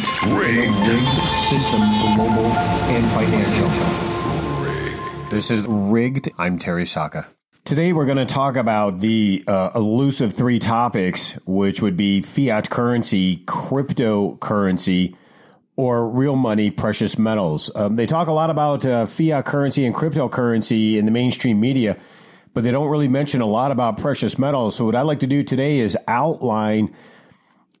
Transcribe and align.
Rigged. 0.00 0.32
Rigged. 0.32 0.88
rigged 0.88 1.28
system, 1.50 1.80
global 2.16 2.46
and 2.46 3.04
financial. 3.12 3.68
This 5.28 5.50
is 5.50 5.60
Rigged. 5.60 6.30
I'm 6.38 6.58
Terry 6.58 6.86
Sacka. 6.86 7.26
Today 7.66 7.92
we're 7.92 8.06
going 8.06 8.16
to 8.16 8.24
talk 8.24 8.56
about 8.56 9.00
the 9.00 9.44
uh, 9.46 9.72
elusive 9.74 10.32
three 10.32 10.58
topics, 10.58 11.32
which 11.44 11.82
would 11.82 11.98
be 11.98 12.22
fiat 12.22 12.70
currency, 12.70 13.44
cryptocurrency, 13.44 15.16
or 15.76 16.08
real 16.08 16.36
money, 16.36 16.70
precious 16.70 17.18
metals. 17.18 17.70
Um, 17.74 17.94
they 17.94 18.06
talk 18.06 18.28
a 18.28 18.32
lot 18.32 18.48
about 18.48 18.86
uh, 18.86 19.04
fiat 19.04 19.44
currency 19.44 19.84
and 19.84 19.94
cryptocurrency 19.94 20.96
in 20.96 21.04
the 21.04 21.12
mainstream 21.12 21.60
media, 21.60 21.98
but 22.54 22.64
they 22.64 22.70
don't 22.70 22.88
really 22.88 23.08
mention 23.08 23.42
a 23.42 23.46
lot 23.46 23.70
about 23.70 23.98
precious 23.98 24.38
metals. 24.38 24.76
So 24.76 24.86
what 24.86 24.94
I'd 24.94 25.02
like 25.02 25.20
to 25.20 25.26
do 25.26 25.42
today 25.42 25.80
is 25.80 25.94
outline 26.08 26.94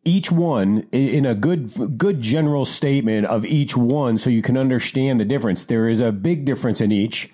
each 0.04 0.32
one 0.32 0.86
in 0.92 1.26
a 1.26 1.34
good 1.34 1.98
good 1.98 2.20
general 2.20 2.64
statement 2.64 3.26
of 3.26 3.44
each 3.44 3.76
one 3.76 4.16
so 4.16 4.30
you 4.30 4.42
can 4.42 4.56
understand 4.56 5.20
the 5.20 5.24
difference. 5.24 5.64
There 5.64 5.88
is 5.88 6.00
a 6.00 6.12
big 6.12 6.44
difference 6.44 6.80
in 6.80 6.90
each. 6.90 7.30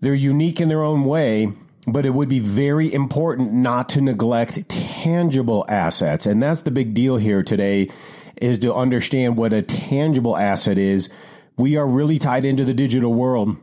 They're 0.00 0.14
unique 0.14 0.60
in 0.60 0.68
their 0.68 0.82
own 0.82 1.04
way, 1.04 1.52
but 1.86 2.04
it 2.04 2.10
would 2.10 2.28
be 2.28 2.40
very 2.40 2.92
important 2.92 3.52
not 3.52 3.90
to 3.90 4.00
neglect 4.00 4.68
tangible 4.68 5.64
assets. 5.68 6.26
And 6.26 6.42
that's 6.42 6.62
the 6.62 6.70
big 6.70 6.94
deal 6.94 7.16
here 7.16 7.42
today 7.42 7.90
is 8.36 8.58
to 8.60 8.74
understand 8.74 9.36
what 9.36 9.52
a 9.52 9.62
tangible 9.62 10.36
asset 10.36 10.78
is. 10.78 11.08
We 11.56 11.76
are 11.76 11.86
really 11.86 12.18
tied 12.18 12.44
into 12.44 12.64
the 12.64 12.74
digital 12.74 13.14
world. 13.14 13.56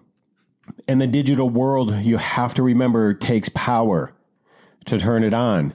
And 0.87 0.99
the 0.99 1.07
digital 1.07 1.49
world, 1.49 1.93
you 1.93 2.17
have 2.17 2.53
to 2.55 2.63
remember, 2.63 3.13
takes 3.13 3.49
power 3.53 4.13
to 4.85 4.97
turn 4.97 5.23
it 5.23 5.33
on. 5.33 5.73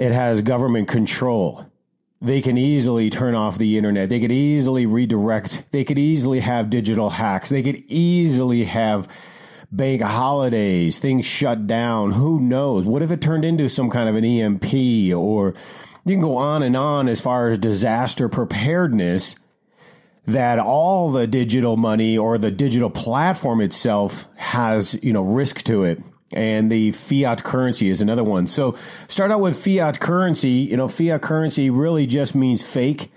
It 0.00 0.12
has 0.12 0.40
government 0.40 0.88
control. 0.88 1.66
They 2.22 2.40
can 2.40 2.56
easily 2.56 3.10
turn 3.10 3.34
off 3.34 3.58
the 3.58 3.76
internet. 3.76 4.08
They 4.08 4.18
could 4.18 4.32
easily 4.32 4.86
redirect. 4.86 5.64
They 5.72 5.84
could 5.84 5.98
easily 5.98 6.40
have 6.40 6.70
digital 6.70 7.10
hacks. 7.10 7.50
They 7.50 7.62
could 7.62 7.84
easily 7.86 8.64
have 8.64 9.08
bank 9.70 10.00
holidays, 10.00 10.98
things 11.00 11.26
shut 11.26 11.66
down. 11.66 12.12
Who 12.12 12.40
knows? 12.40 12.86
What 12.86 13.02
if 13.02 13.10
it 13.10 13.20
turned 13.20 13.44
into 13.44 13.68
some 13.68 13.90
kind 13.90 14.08
of 14.08 14.16
an 14.16 14.24
EMP 14.24 14.72
or 15.14 15.52
you 16.06 16.14
can 16.14 16.22
go 16.22 16.38
on 16.38 16.62
and 16.62 16.78
on 16.78 17.06
as 17.06 17.20
far 17.20 17.48
as 17.50 17.58
disaster 17.58 18.30
preparedness 18.30 19.36
that 20.24 20.58
all 20.58 21.10
the 21.10 21.26
digital 21.26 21.76
money 21.76 22.16
or 22.16 22.38
the 22.38 22.50
digital 22.50 22.88
platform 22.88 23.60
itself 23.60 24.26
has, 24.36 24.98
you 25.02 25.12
know, 25.12 25.20
risk 25.22 25.62
to 25.64 25.84
it. 25.84 26.02
And 26.32 26.70
the 26.70 26.92
fiat 26.92 27.42
currency 27.42 27.88
is 27.88 28.00
another 28.00 28.22
one. 28.22 28.46
So 28.46 28.76
start 29.08 29.30
out 29.30 29.40
with 29.40 29.62
fiat 29.62 29.98
currency. 29.98 30.68
You 30.70 30.76
know, 30.76 30.86
fiat 30.86 31.22
currency 31.22 31.70
really 31.70 32.06
just 32.06 32.34
means 32.34 32.62
fake. 32.62 33.10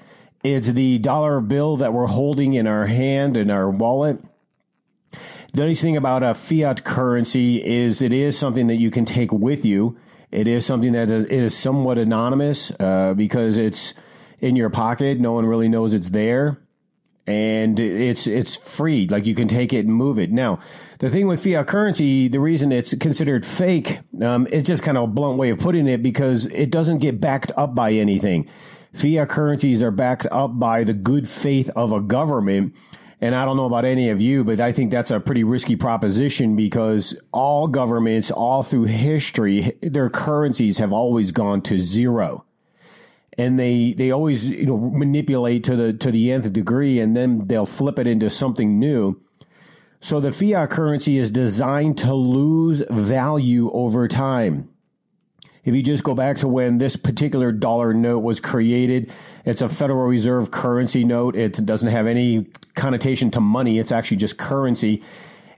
It's 0.44 0.68
the 0.68 0.98
dollar 0.98 1.40
bill 1.40 1.78
that 1.78 1.94
we're 1.94 2.08
holding 2.08 2.54
in 2.54 2.68
our 2.68 2.86
hand 2.86 3.38
in 3.38 3.52
our 3.52 3.70
wallet. 3.70 4.20
The 5.54 5.66
nice 5.68 5.82
thing 5.82 5.96
about 5.96 6.24
a 6.24 6.34
fiat 6.34 6.84
currency 6.84 7.64
is 7.64 8.02
it 8.02 8.12
is 8.12 8.38
something 8.38 8.68
that 8.68 8.78
you 8.78 8.90
can 8.90 9.06
take 9.06 9.32
with 9.32 9.64
you. 9.64 9.98
It 10.32 10.48
is 10.48 10.66
something 10.66 10.94
that 10.94 11.12
it 11.12 11.32
is 11.32 11.56
somewhat 11.56 12.00
anonymous 12.00 12.72
uh, 12.80 13.14
because 13.14 13.60
it's 13.60 13.94
in 14.40 14.56
your 14.56 14.72
pocket. 14.72 15.20
No 15.20 15.34
one 15.34 15.46
really 15.46 15.70
knows 15.70 15.94
it's 15.94 16.10
there, 16.10 16.58
and 17.26 17.80
it's 17.80 18.28
it's 18.28 18.58
free. 18.58 19.08
Like 19.08 19.26
you 19.26 19.36
can 19.36 19.48
take 19.48 19.74
it 19.74 19.86
and 19.86 19.94
move 19.94 20.20
it. 20.20 20.32
Now, 20.32 20.60
the 21.00 21.10
thing 21.10 21.28
with 21.28 21.44
fiat 21.44 21.68
currency, 21.68 22.28
the 22.28 22.40
reason 22.40 22.72
it's 22.72 22.94
considered 22.96 23.46
fake, 23.46 24.00
um, 24.22 24.48
it's 24.52 24.68
just 24.68 24.84
kind 24.84 24.98
of 24.98 25.06
a 25.06 25.08
blunt 25.08 25.38
way 25.38 25.50
of 25.50 25.60
putting 25.60 25.88
it 25.88 26.04
because 26.04 26.46
it 26.48 26.70
doesn't 26.70 27.00
get 27.00 27.22
backed 27.22 27.52
up 27.56 27.76
by 27.76 27.92
anything. 27.94 28.50
Fiat 28.94 29.30
currencies 29.30 29.82
are 29.82 29.92
backed 29.92 30.28
up 30.32 30.60
by 30.60 30.84
the 30.84 30.94
good 30.94 31.28
faith 31.28 31.70
of 31.76 31.92
a 31.92 32.00
government 32.00 32.76
and 33.24 33.36
I 33.36 33.46
don't 33.46 33.56
know 33.56 33.64
about 33.64 33.86
any 33.86 34.10
of 34.10 34.20
you, 34.20 34.44
but 34.44 34.60
I 34.60 34.74
think 34.74 34.92
that's 34.92 35.10
a 35.10 35.18
pretty 35.18 35.46
risky 35.46 35.78
proposition 35.78 36.58
because 36.58 37.18
all 37.32 37.68
governments, 37.68 38.32
all 38.32 38.64
through 38.64 38.84
history, 38.84 39.78
their 39.82 40.10
currencies 40.10 40.80
have 40.80 40.92
always 40.92 41.32
gone 41.32 41.62
to 41.62 41.80
zero. 41.80 42.44
And 43.38 43.60
they, 43.60 43.94
they 43.94 44.12
always, 44.12 44.46
you 44.46 44.66
know, 44.66 44.78
manipulate 44.78 45.64
to 45.66 45.76
the, 45.76 45.94
to 45.94 46.12
the 46.12 46.32
nth 46.32 46.54
degree 46.54 47.00
and 47.00 47.16
then 47.16 47.48
they'll 47.48 47.66
flip 47.66 47.98
it 47.98 48.08
into 48.08 48.30
something 48.30 48.80
new. 48.80 49.20
So 50.02 50.20
the 50.20 50.32
fiat 50.32 50.70
currency 50.70 51.18
is 51.18 51.32
designed 51.32 51.98
to 52.00 52.14
lose 52.14 52.84
value 52.90 53.72
over 53.72 54.08
time. 54.08 54.70
If 55.64 55.74
you 55.74 55.82
just 55.82 56.04
go 56.04 56.14
back 56.14 56.38
to 56.38 56.48
when 56.48 56.78
this 56.78 56.98
particular 56.98 57.54
dollar 57.54 57.94
note 57.94 58.20
was 58.20 58.42
created, 58.42 59.14
it's 59.46 59.62
a 59.62 59.70
Federal 59.70 60.06
Reserve 60.06 60.52
currency 60.52 61.06
note. 61.06 61.38
It 61.38 61.66
doesn't 61.66 61.90
have 61.90 62.06
any 62.06 62.48
connotation 62.76 63.32
to 63.32 63.40
money. 63.40 63.80
It's 63.80 63.94
actually 63.94 64.18
just 64.18 64.38
currency. 64.38 65.02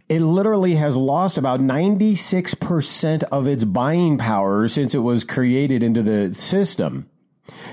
It 0.08 0.22
literally 0.22 0.76
has 0.76 0.96
lost 0.96 1.40
about 1.40 1.60
96% 1.60 3.24
of 3.24 3.48
its 3.48 3.64
buying 3.64 4.20
power 4.20 4.68
since 4.68 4.94
it 4.94 5.00
was 5.00 5.24
created 5.24 5.82
into 5.82 6.04
the 6.04 6.36
system. 6.36 7.10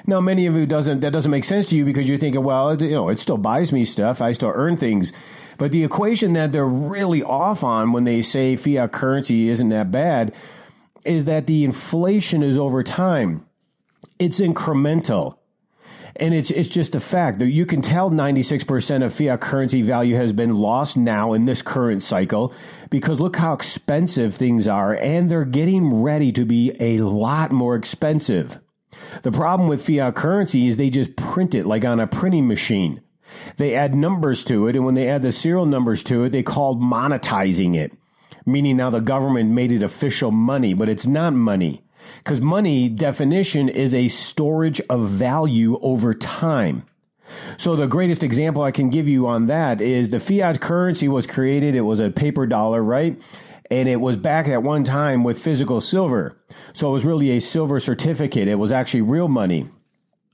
Now, 0.06 0.20
many 0.20 0.46
of 0.46 0.54
you 0.54 0.66
doesn't 0.66 1.00
that 1.00 1.12
doesn't 1.12 1.30
make 1.30 1.44
sense 1.44 1.66
to 1.66 1.76
you 1.76 1.84
because 1.84 2.08
you're 2.08 2.18
thinking, 2.18 2.42
well, 2.42 2.70
it, 2.70 2.80
you 2.80 2.90
know, 2.90 3.08
it 3.08 3.18
still 3.18 3.38
buys 3.38 3.72
me 3.72 3.84
stuff. 3.84 4.20
I 4.20 4.32
still 4.32 4.52
earn 4.54 4.76
things. 4.76 5.12
But 5.58 5.70
the 5.70 5.84
equation 5.84 6.32
that 6.32 6.52
they're 6.52 6.66
really 6.66 7.22
off 7.22 7.62
on 7.62 7.92
when 7.92 8.04
they 8.04 8.22
say 8.22 8.56
fiat 8.56 8.92
currency 8.92 9.48
isn't 9.48 9.68
that 9.68 9.90
bad 9.90 10.34
is 11.04 11.24
that 11.26 11.46
the 11.46 11.64
inflation 11.64 12.42
is 12.42 12.56
over 12.56 12.82
time. 12.82 13.46
It's 14.18 14.40
incremental. 14.40 15.38
And 16.16 16.34
it's 16.34 16.50
it's 16.50 16.68
just 16.68 16.94
a 16.94 17.00
fact 17.00 17.38
that 17.38 17.50
you 17.50 17.64
can 17.64 17.80
tell 17.80 18.10
96% 18.10 19.04
of 19.04 19.14
fiat 19.14 19.40
currency 19.40 19.80
value 19.80 20.16
has 20.16 20.32
been 20.32 20.56
lost 20.56 20.96
now 20.96 21.32
in 21.32 21.46
this 21.46 21.62
current 21.62 22.02
cycle 22.02 22.52
because 22.90 23.18
look 23.18 23.36
how 23.36 23.54
expensive 23.54 24.34
things 24.34 24.68
are 24.68 24.94
and 24.94 25.30
they're 25.30 25.46
getting 25.46 26.02
ready 26.02 26.30
to 26.32 26.44
be 26.44 26.76
a 26.80 26.98
lot 26.98 27.50
more 27.50 27.74
expensive. 27.74 28.60
The 29.22 29.32
problem 29.32 29.68
with 29.68 29.84
fiat 29.84 30.14
currency 30.14 30.68
is 30.68 30.76
they 30.76 30.90
just 30.90 31.16
print 31.16 31.54
it 31.54 31.66
like 31.66 31.84
on 31.84 32.00
a 32.00 32.06
printing 32.06 32.48
machine. 32.48 33.00
They 33.56 33.74
add 33.74 33.94
numbers 33.94 34.44
to 34.44 34.66
it 34.66 34.76
and 34.76 34.84
when 34.84 34.94
they 34.94 35.08
add 35.08 35.22
the 35.22 35.32
serial 35.32 35.66
numbers 35.66 36.02
to 36.04 36.24
it, 36.24 36.30
they 36.30 36.42
called 36.42 36.80
monetizing 36.80 37.74
it 37.76 37.92
meaning 38.46 38.76
now 38.76 38.90
the 38.90 39.00
government 39.00 39.50
made 39.50 39.72
it 39.72 39.82
official 39.82 40.30
money, 40.30 40.74
but 40.74 40.88
it's 40.88 41.06
not 41.06 41.32
money. 41.32 41.82
Because 42.18 42.40
money 42.40 42.88
definition 42.88 43.68
is 43.68 43.94
a 43.94 44.08
storage 44.08 44.80
of 44.90 45.08
value 45.08 45.78
over 45.80 46.12
time. 46.14 46.84
So 47.56 47.76
the 47.76 47.86
greatest 47.86 48.22
example 48.22 48.62
I 48.62 48.72
can 48.72 48.90
give 48.90 49.08
you 49.08 49.26
on 49.26 49.46
that 49.46 49.80
is 49.80 50.10
the 50.10 50.20
fiat 50.20 50.60
currency 50.60 51.08
was 51.08 51.26
created. 51.26 51.74
It 51.74 51.82
was 51.82 52.00
a 52.00 52.10
paper 52.10 52.46
dollar, 52.46 52.82
right? 52.82 53.20
And 53.70 53.88
it 53.88 54.00
was 54.00 54.16
back 54.16 54.48
at 54.48 54.62
one 54.62 54.84
time 54.84 55.24
with 55.24 55.38
physical 55.38 55.80
silver. 55.80 56.36
So 56.74 56.90
it 56.90 56.92
was 56.92 57.04
really 57.04 57.30
a 57.30 57.40
silver 57.40 57.80
certificate. 57.80 58.48
It 58.48 58.56
was 58.56 58.72
actually 58.72 59.02
real 59.02 59.28
money. 59.28 59.68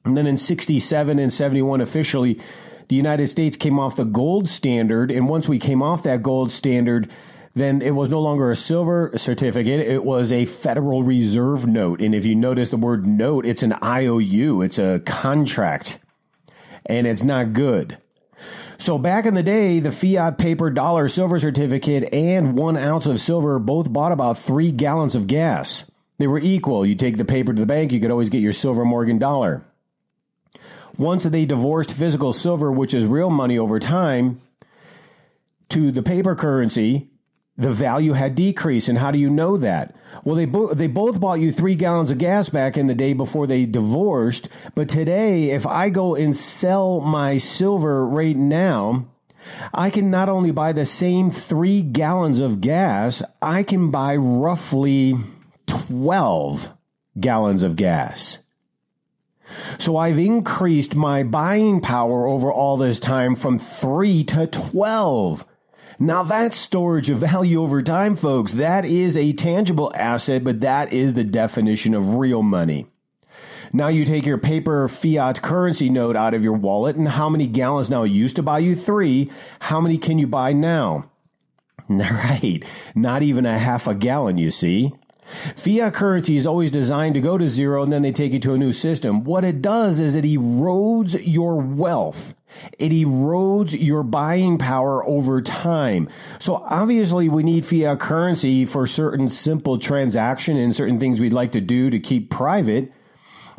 And 0.04 0.16
then 0.16 0.26
in 0.26 0.36
67 0.36 1.18
and 1.18 1.32
71 1.32 1.80
officially, 1.80 2.40
the 2.88 2.96
United 2.96 3.28
States 3.28 3.56
came 3.56 3.78
off 3.78 3.96
the 3.96 4.04
gold 4.04 4.48
standard. 4.48 5.10
And 5.10 5.28
once 5.28 5.48
we 5.48 5.58
came 5.58 5.82
off 5.82 6.02
that 6.04 6.22
gold 6.22 6.50
standard, 6.50 7.10
then 7.54 7.82
it 7.82 7.90
was 7.90 8.08
no 8.08 8.20
longer 8.20 8.50
a 8.50 8.56
silver 8.56 9.12
certificate. 9.16 9.80
It 9.80 10.04
was 10.04 10.32
a 10.32 10.44
Federal 10.44 11.02
Reserve 11.02 11.66
note. 11.66 12.00
And 12.00 12.14
if 12.14 12.24
you 12.24 12.34
notice 12.34 12.70
the 12.70 12.76
word 12.76 13.06
note, 13.06 13.44
it's 13.44 13.62
an 13.62 13.74
IOU, 13.82 14.62
it's 14.62 14.78
a 14.78 15.00
contract, 15.00 15.98
and 16.86 17.06
it's 17.06 17.24
not 17.24 17.52
good. 17.52 17.98
So 18.80 18.96
back 18.96 19.26
in 19.26 19.34
the 19.34 19.42
day, 19.42 19.80
the 19.80 19.90
fiat 19.90 20.38
paper 20.38 20.70
dollar 20.70 21.08
silver 21.08 21.38
certificate 21.40 22.14
and 22.14 22.56
one 22.56 22.76
ounce 22.76 23.06
of 23.06 23.18
silver 23.18 23.58
both 23.58 23.92
bought 23.92 24.12
about 24.12 24.38
three 24.38 24.70
gallons 24.70 25.16
of 25.16 25.26
gas. 25.26 25.84
They 26.18 26.28
were 26.28 26.38
equal. 26.38 26.86
You 26.86 26.94
take 26.94 27.16
the 27.16 27.24
paper 27.24 27.52
to 27.52 27.60
the 27.60 27.66
bank, 27.66 27.90
you 27.90 28.00
could 28.00 28.12
always 28.12 28.30
get 28.30 28.40
your 28.40 28.52
silver 28.52 28.84
Morgan 28.84 29.18
dollar. 29.18 29.64
Once 30.96 31.24
they 31.24 31.44
divorced 31.44 31.92
physical 31.92 32.32
silver, 32.32 32.70
which 32.70 32.94
is 32.94 33.04
real 33.04 33.30
money 33.30 33.58
over 33.58 33.78
time, 33.80 34.40
to 35.70 35.90
the 35.90 36.02
paper 36.02 36.34
currency, 36.34 37.08
the 37.58 37.72
value 37.72 38.12
had 38.12 38.36
decreased. 38.36 38.88
And 38.88 38.98
how 38.98 39.10
do 39.10 39.18
you 39.18 39.28
know 39.28 39.56
that? 39.58 39.94
Well, 40.24 40.36
they, 40.36 40.46
bo- 40.46 40.72
they 40.72 40.86
both 40.86 41.20
bought 41.20 41.40
you 41.40 41.52
three 41.52 41.74
gallons 41.74 42.10
of 42.10 42.18
gas 42.18 42.48
back 42.48 42.78
in 42.78 42.86
the 42.86 42.94
day 42.94 43.12
before 43.12 43.46
they 43.46 43.66
divorced. 43.66 44.48
But 44.74 44.88
today, 44.88 45.50
if 45.50 45.66
I 45.66 45.90
go 45.90 46.14
and 46.14 46.36
sell 46.36 47.00
my 47.00 47.38
silver 47.38 48.06
right 48.06 48.36
now, 48.36 49.06
I 49.74 49.90
can 49.90 50.10
not 50.10 50.28
only 50.28 50.52
buy 50.52 50.72
the 50.72 50.84
same 50.84 51.30
three 51.30 51.82
gallons 51.82 52.38
of 52.38 52.60
gas, 52.60 53.22
I 53.42 53.64
can 53.64 53.90
buy 53.90 54.16
roughly 54.16 55.14
12 55.66 56.72
gallons 57.18 57.62
of 57.62 57.76
gas. 57.76 58.38
So 59.78 59.96
I've 59.96 60.18
increased 60.18 60.94
my 60.94 61.22
buying 61.22 61.80
power 61.80 62.26
over 62.26 62.52
all 62.52 62.76
this 62.76 63.00
time 63.00 63.34
from 63.34 63.58
three 63.58 64.22
to 64.24 64.46
12. 64.46 65.46
Now 65.98 66.22
that's 66.22 66.56
storage 66.56 67.10
of 67.10 67.18
value 67.18 67.60
over 67.62 67.82
time, 67.82 68.14
folks. 68.14 68.52
That 68.52 68.84
is 68.84 69.16
a 69.16 69.32
tangible 69.32 69.92
asset, 69.94 70.44
but 70.44 70.60
that 70.60 70.92
is 70.92 71.14
the 71.14 71.24
definition 71.24 71.92
of 71.94 72.14
real 72.14 72.42
money. 72.42 72.86
Now 73.72 73.88
you 73.88 74.04
take 74.04 74.24
your 74.24 74.38
paper 74.38 74.88
fiat 74.88 75.42
currency 75.42 75.90
note 75.90 76.16
out 76.16 76.34
of 76.34 76.44
your 76.44 76.54
wallet, 76.54 76.96
and 76.96 77.08
how 77.08 77.28
many 77.28 77.46
gallons 77.46 77.90
now? 77.90 78.04
Used 78.04 78.36
to 78.36 78.42
buy 78.42 78.60
you 78.60 78.76
three. 78.76 79.30
How 79.60 79.80
many 79.80 79.98
can 79.98 80.18
you 80.18 80.26
buy 80.26 80.52
now? 80.52 81.10
Right, 81.88 82.62
not 82.94 83.22
even 83.22 83.46
a 83.46 83.58
half 83.58 83.86
a 83.86 83.94
gallon, 83.94 84.36
you 84.36 84.50
see. 84.50 84.92
Fiat 85.56 85.94
currency 85.94 86.36
is 86.36 86.46
always 86.46 86.70
designed 86.70 87.14
to 87.14 87.20
go 87.22 87.38
to 87.38 87.48
zero 87.48 87.82
and 87.82 87.90
then 87.90 88.02
they 88.02 88.12
take 88.12 88.32
you 88.32 88.40
to 88.40 88.52
a 88.52 88.58
new 88.58 88.74
system. 88.74 89.24
What 89.24 89.42
it 89.42 89.62
does 89.62 89.98
is 89.98 90.14
it 90.14 90.24
erodes 90.24 91.18
your 91.22 91.56
wealth. 91.56 92.34
It 92.78 92.90
erodes 92.90 93.76
your 93.78 94.02
buying 94.02 94.58
power 94.58 95.06
over 95.06 95.42
time. 95.42 96.08
So 96.38 96.56
obviously 96.56 97.28
we 97.28 97.42
need 97.42 97.64
fiat 97.64 98.00
currency 98.00 98.64
for 98.64 98.86
certain 98.86 99.28
simple 99.28 99.78
transaction 99.78 100.56
and 100.56 100.74
certain 100.74 100.98
things 100.98 101.20
we'd 101.20 101.32
like 101.32 101.52
to 101.52 101.60
do 101.60 101.90
to 101.90 101.98
keep 101.98 102.30
private. 102.30 102.92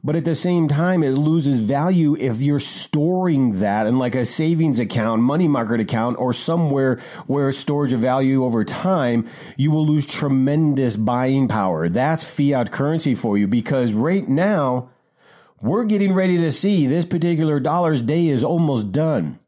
But 0.03 0.15
at 0.15 0.23
the 0.23 0.35
same 0.35 0.69
time, 0.69 1.03
it 1.03 1.11
loses 1.11 1.59
value 1.59 2.15
if 2.15 2.41
you're 2.41 2.61
storing 2.61 3.59
that 3.59 3.85
in 3.85 3.97
like 3.97 4.15
a 4.15 4.25
savings 4.25 4.79
account, 4.79 5.21
money 5.21 5.47
market 5.47 5.81
account, 5.81 6.17
or 6.19 6.31
somewhere 6.31 7.01
where 7.27 7.51
storage 7.51 7.91
of 7.91 7.99
value 7.99 8.45
over 8.45 8.63
time, 8.63 9.29
you 9.57 9.71
will 9.71 9.85
lose 9.85 10.05
tremendous 10.05 10.95
buying 10.95 11.49
power. 11.49 11.89
That's 11.89 12.23
fiat 12.23 12.71
currency 12.71 13.13
for 13.13 13.37
you 13.37 13.47
because 13.47 13.91
right 13.91 14.27
now, 14.27 14.89
we're 15.61 15.85
getting 15.85 16.13
ready 16.13 16.37
to 16.37 16.51
see 16.51 16.87
this 16.87 17.05
particular 17.05 17.59
dollar's 17.59 18.01
day 18.01 18.27
is 18.27 18.43
almost 18.43 18.91
done. 18.91 19.39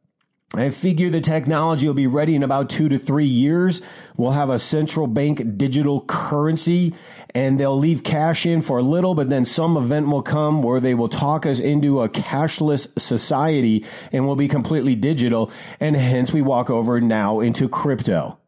I 0.54 0.70
figure 0.70 1.10
the 1.10 1.22
technology 1.22 1.88
will 1.88 1.94
be 1.94 2.08
ready 2.08 2.36
in 2.36 2.44
about 2.44 2.70
two 2.70 2.90
to 2.90 2.98
three 2.98 3.26
years. 3.26 3.82
We'll 4.18 4.32
have 4.32 4.50
a 4.50 4.60
central 4.60 5.08
bank 5.08 5.58
digital 5.58 6.02
currency 6.02 6.94
and 7.34 7.58
they'll 7.58 7.78
leave 7.78 8.04
cash 8.04 8.46
in 8.46 8.62
for 8.62 8.80
a 8.80 8.84
little, 8.84 9.16
but 9.16 9.30
then 9.30 9.46
some 9.46 9.78
event 9.78 10.08
will 10.08 10.22
come 10.22 10.62
where 10.62 10.82
they 10.82 10.94
will 10.94 11.08
talk 11.08 11.46
us 11.46 11.62
into 11.62 12.02
a 12.02 12.10
cashless 12.10 12.90
society 13.00 13.86
and 14.12 14.28
we'll 14.28 14.36
be 14.36 14.50
completely 14.50 14.96
digital. 14.96 15.50
And 15.80 15.96
hence 15.96 16.34
we 16.34 16.42
walk 16.42 16.70
over 16.70 17.00
now 17.00 17.40
into 17.40 17.70
crypto. 17.70 18.41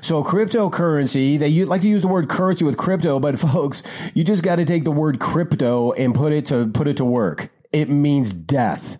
So 0.00 0.24
cryptocurrency, 0.24 1.38
they 1.38 1.64
like 1.64 1.82
to 1.82 1.88
use 1.88 2.02
the 2.02 2.08
word 2.08 2.28
currency 2.28 2.64
with 2.64 2.76
crypto, 2.76 3.20
but 3.20 3.38
folks, 3.38 3.82
you 4.14 4.24
just 4.24 4.42
got 4.42 4.56
to 4.56 4.64
take 4.64 4.84
the 4.84 4.90
word 4.90 5.20
crypto 5.20 5.92
and 5.92 6.14
put 6.14 6.32
it 6.32 6.46
to 6.46 6.68
put 6.68 6.88
it 6.88 6.96
to 6.98 7.04
work. 7.04 7.50
It 7.72 7.88
means 7.88 8.32
death. 8.32 8.98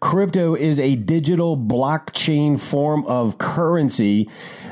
Crypto 0.00 0.54
is 0.54 0.78
a 0.78 0.94
digital 0.94 1.56
blockchain 1.56 2.60
form 2.60 3.06
of 3.06 3.38
currency 3.38 4.28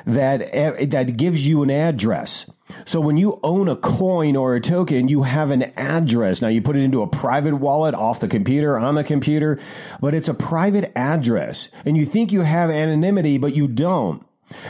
that 0.06 0.42
eh, 0.54 0.84
that 0.86 1.16
gives 1.16 1.46
you 1.46 1.62
an 1.62 1.70
address. 1.70 2.50
So 2.84 3.00
when 3.00 3.16
you 3.16 3.40
own 3.42 3.68
a 3.68 3.76
coin 3.76 4.36
or 4.36 4.54
a 4.54 4.60
token, 4.60 5.08
you 5.08 5.22
have 5.22 5.50
an 5.50 5.62
address. 5.76 6.40
Now 6.40 6.48
you 6.48 6.62
put 6.62 6.76
it 6.76 6.82
into 6.82 7.02
a 7.02 7.06
private 7.06 7.54
wallet 7.54 7.94
off 7.94 8.20
the 8.20 8.28
computer, 8.28 8.78
on 8.78 8.94
the 8.94 9.04
computer, 9.04 9.58
but 10.00 10.14
it's 10.14 10.28
a 10.28 10.34
private 10.34 10.92
address. 10.96 11.68
And 11.84 11.96
you 11.96 12.06
think 12.06 12.32
you 12.32 12.42
have 12.42 12.70
anonymity, 12.70 13.38
but 13.38 13.54
you 13.54 13.68
don't. 13.68 14.24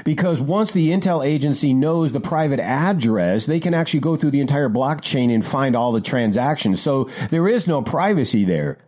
Because 0.05 0.41
once 0.41 0.73
the 0.73 0.91
Intel 0.91 1.25
agency 1.25 1.75
knows 1.75 2.13
the 2.13 2.21
private 2.21 2.61
address, 2.61 3.47
they 3.47 3.61
can 3.61 3.75
actually 3.75 4.01
go 4.01 4.17
through 4.17 4.31
the 4.31 4.41
entire 4.41 4.69
blockchain 4.69 5.33
and 5.35 5.45
find 5.45 5.77
all 5.77 5.93
the 5.93 6.01
transactions. 6.01 6.81
So 6.81 7.11
there 7.31 7.49
is 7.49 7.67
no 7.67 7.83
privacy 7.83 8.45
there. 8.45 8.79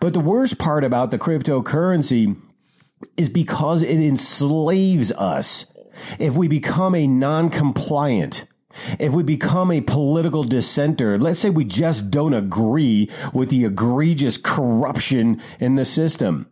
But 0.00 0.12
the 0.12 0.20
worst 0.20 0.58
part 0.58 0.84
about 0.84 1.10
the 1.10 1.18
cryptocurrency 1.18 2.36
is 3.16 3.28
because 3.28 3.82
it 3.82 4.00
enslaves 4.00 5.12
us. 5.12 5.66
If 6.18 6.36
we 6.36 6.48
become 6.48 6.94
a 6.94 7.06
non 7.06 7.50
compliant, 7.50 8.46
if 8.98 9.12
we 9.12 9.22
become 9.22 9.70
a 9.70 9.80
political 9.80 10.44
dissenter, 10.44 11.18
let's 11.18 11.38
say 11.38 11.50
we 11.50 11.64
just 11.64 12.10
don't 12.10 12.34
agree 12.34 13.10
with 13.32 13.50
the 13.50 13.64
egregious 13.64 14.36
corruption 14.36 15.40
in 15.60 15.74
the 15.74 15.84
system. 15.84 16.48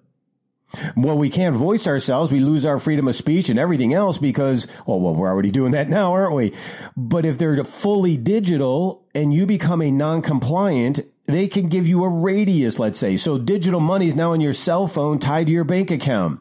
Well, 0.96 1.18
we 1.18 1.30
can't 1.30 1.54
voice 1.54 1.86
ourselves. 1.86 2.32
We 2.32 2.40
lose 2.40 2.64
our 2.64 2.78
freedom 2.78 3.08
of 3.08 3.14
speech 3.14 3.48
and 3.48 3.58
everything 3.58 3.92
else 3.92 4.18
because, 4.18 4.66
well, 4.86 5.00
well, 5.00 5.14
we're 5.14 5.28
already 5.28 5.50
doing 5.50 5.72
that 5.72 5.88
now, 5.88 6.12
aren't 6.12 6.34
we? 6.34 6.54
But 6.96 7.24
if 7.24 7.38
they're 7.38 7.64
fully 7.64 8.16
digital 8.16 9.06
and 9.14 9.34
you 9.34 9.46
become 9.46 9.82
a 9.82 9.90
non-compliant, 9.90 11.00
they 11.26 11.48
can 11.48 11.68
give 11.68 11.86
you 11.86 12.04
a 12.04 12.08
radius, 12.08 12.78
let's 12.78 12.98
say. 12.98 13.16
So 13.16 13.38
digital 13.38 13.80
money 13.80 14.08
is 14.08 14.16
now 14.16 14.32
on 14.32 14.40
your 14.40 14.52
cell 14.52 14.86
phone 14.86 15.18
tied 15.18 15.46
to 15.46 15.52
your 15.52 15.64
bank 15.64 15.90
account. 15.90 16.40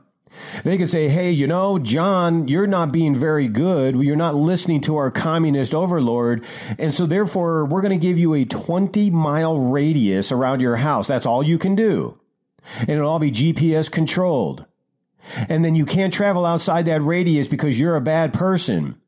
They 0.63 0.77
could 0.77 0.89
say, 0.89 1.09
hey, 1.09 1.31
you 1.31 1.45
know, 1.45 1.77
John, 1.77 2.47
you're 2.47 2.67
not 2.67 2.93
being 2.93 3.15
very 3.15 3.49
good. 3.49 3.97
You're 3.97 4.15
not 4.15 4.33
listening 4.33 4.79
to 4.81 4.95
our 4.95 5.11
communist 5.11 5.75
overlord. 5.75 6.45
And 6.79 6.93
so 6.93 7.05
therefore, 7.05 7.65
we're 7.65 7.81
going 7.81 7.99
to 7.99 8.07
give 8.07 8.17
you 8.17 8.33
a 8.33 8.45
20 8.45 9.09
mile 9.09 9.59
radius 9.59 10.31
around 10.31 10.61
your 10.61 10.77
house. 10.77 11.05
That's 11.05 11.25
all 11.25 11.43
you 11.43 11.57
can 11.57 11.75
do 11.75 12.17
and 12.79 12.89
it'll 12.89 13.09
all 13.09 13.19
be 13.19 13.31
GPS 13.31 13.91
controlled. 13.91 14.65
And 15.49 15.63
then 15.63 15.75
you 15.75 15.85
can't 15.85 16.13
travel 16.13 16.45
outside 16.45 16.85
that 16.85 17.01
radius 17.01 17.47
because 17.47 17.79
you're 17.79 17.95
a 17.95 18.01
bad 18.01 18.33
person. 18.33 18.99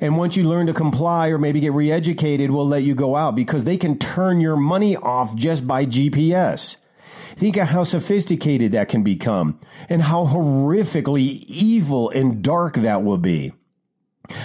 And 0.00 0.16
once 0.16 0.36
you 0.36 0.48
learn 0.48 0.66
to 0.66 0.72
comply 0.72 1.28
or 1.28 1.38
maybe 1.38 1.60
get 1.60 1.72
re-educated, 1.72 2.50
we'll 2.50 2.66
let 2.66 2.82
you 2.82 2.94
go 2.94 3.14
out 3.14 3.34
because 3.34 3.64
they 3.64 3.76
can 3.76 3.98
turn 3.98 4.40
your 4.40 4.56
money 4.56 4.96
off 4.96 5.36
just 5.36 5.66
by 5.66 5.86
GPS. 5.86 6.76
Think 7.36 7.56
of 7.56 7.68
how 7.68 7.84
sophisticated 7.84 8.72
that 8.72 8.88
can 8.88 9.02
become 9.02 9.60
and 9.88 10.02
how 10.02 10.24
horrifically 10.24 11.44
evil 11.46 12.10
and 12.10 12.42
dark 12.42 12.76
that 12.76 13.04
will 13.04 13.18
be. 13.18 13.52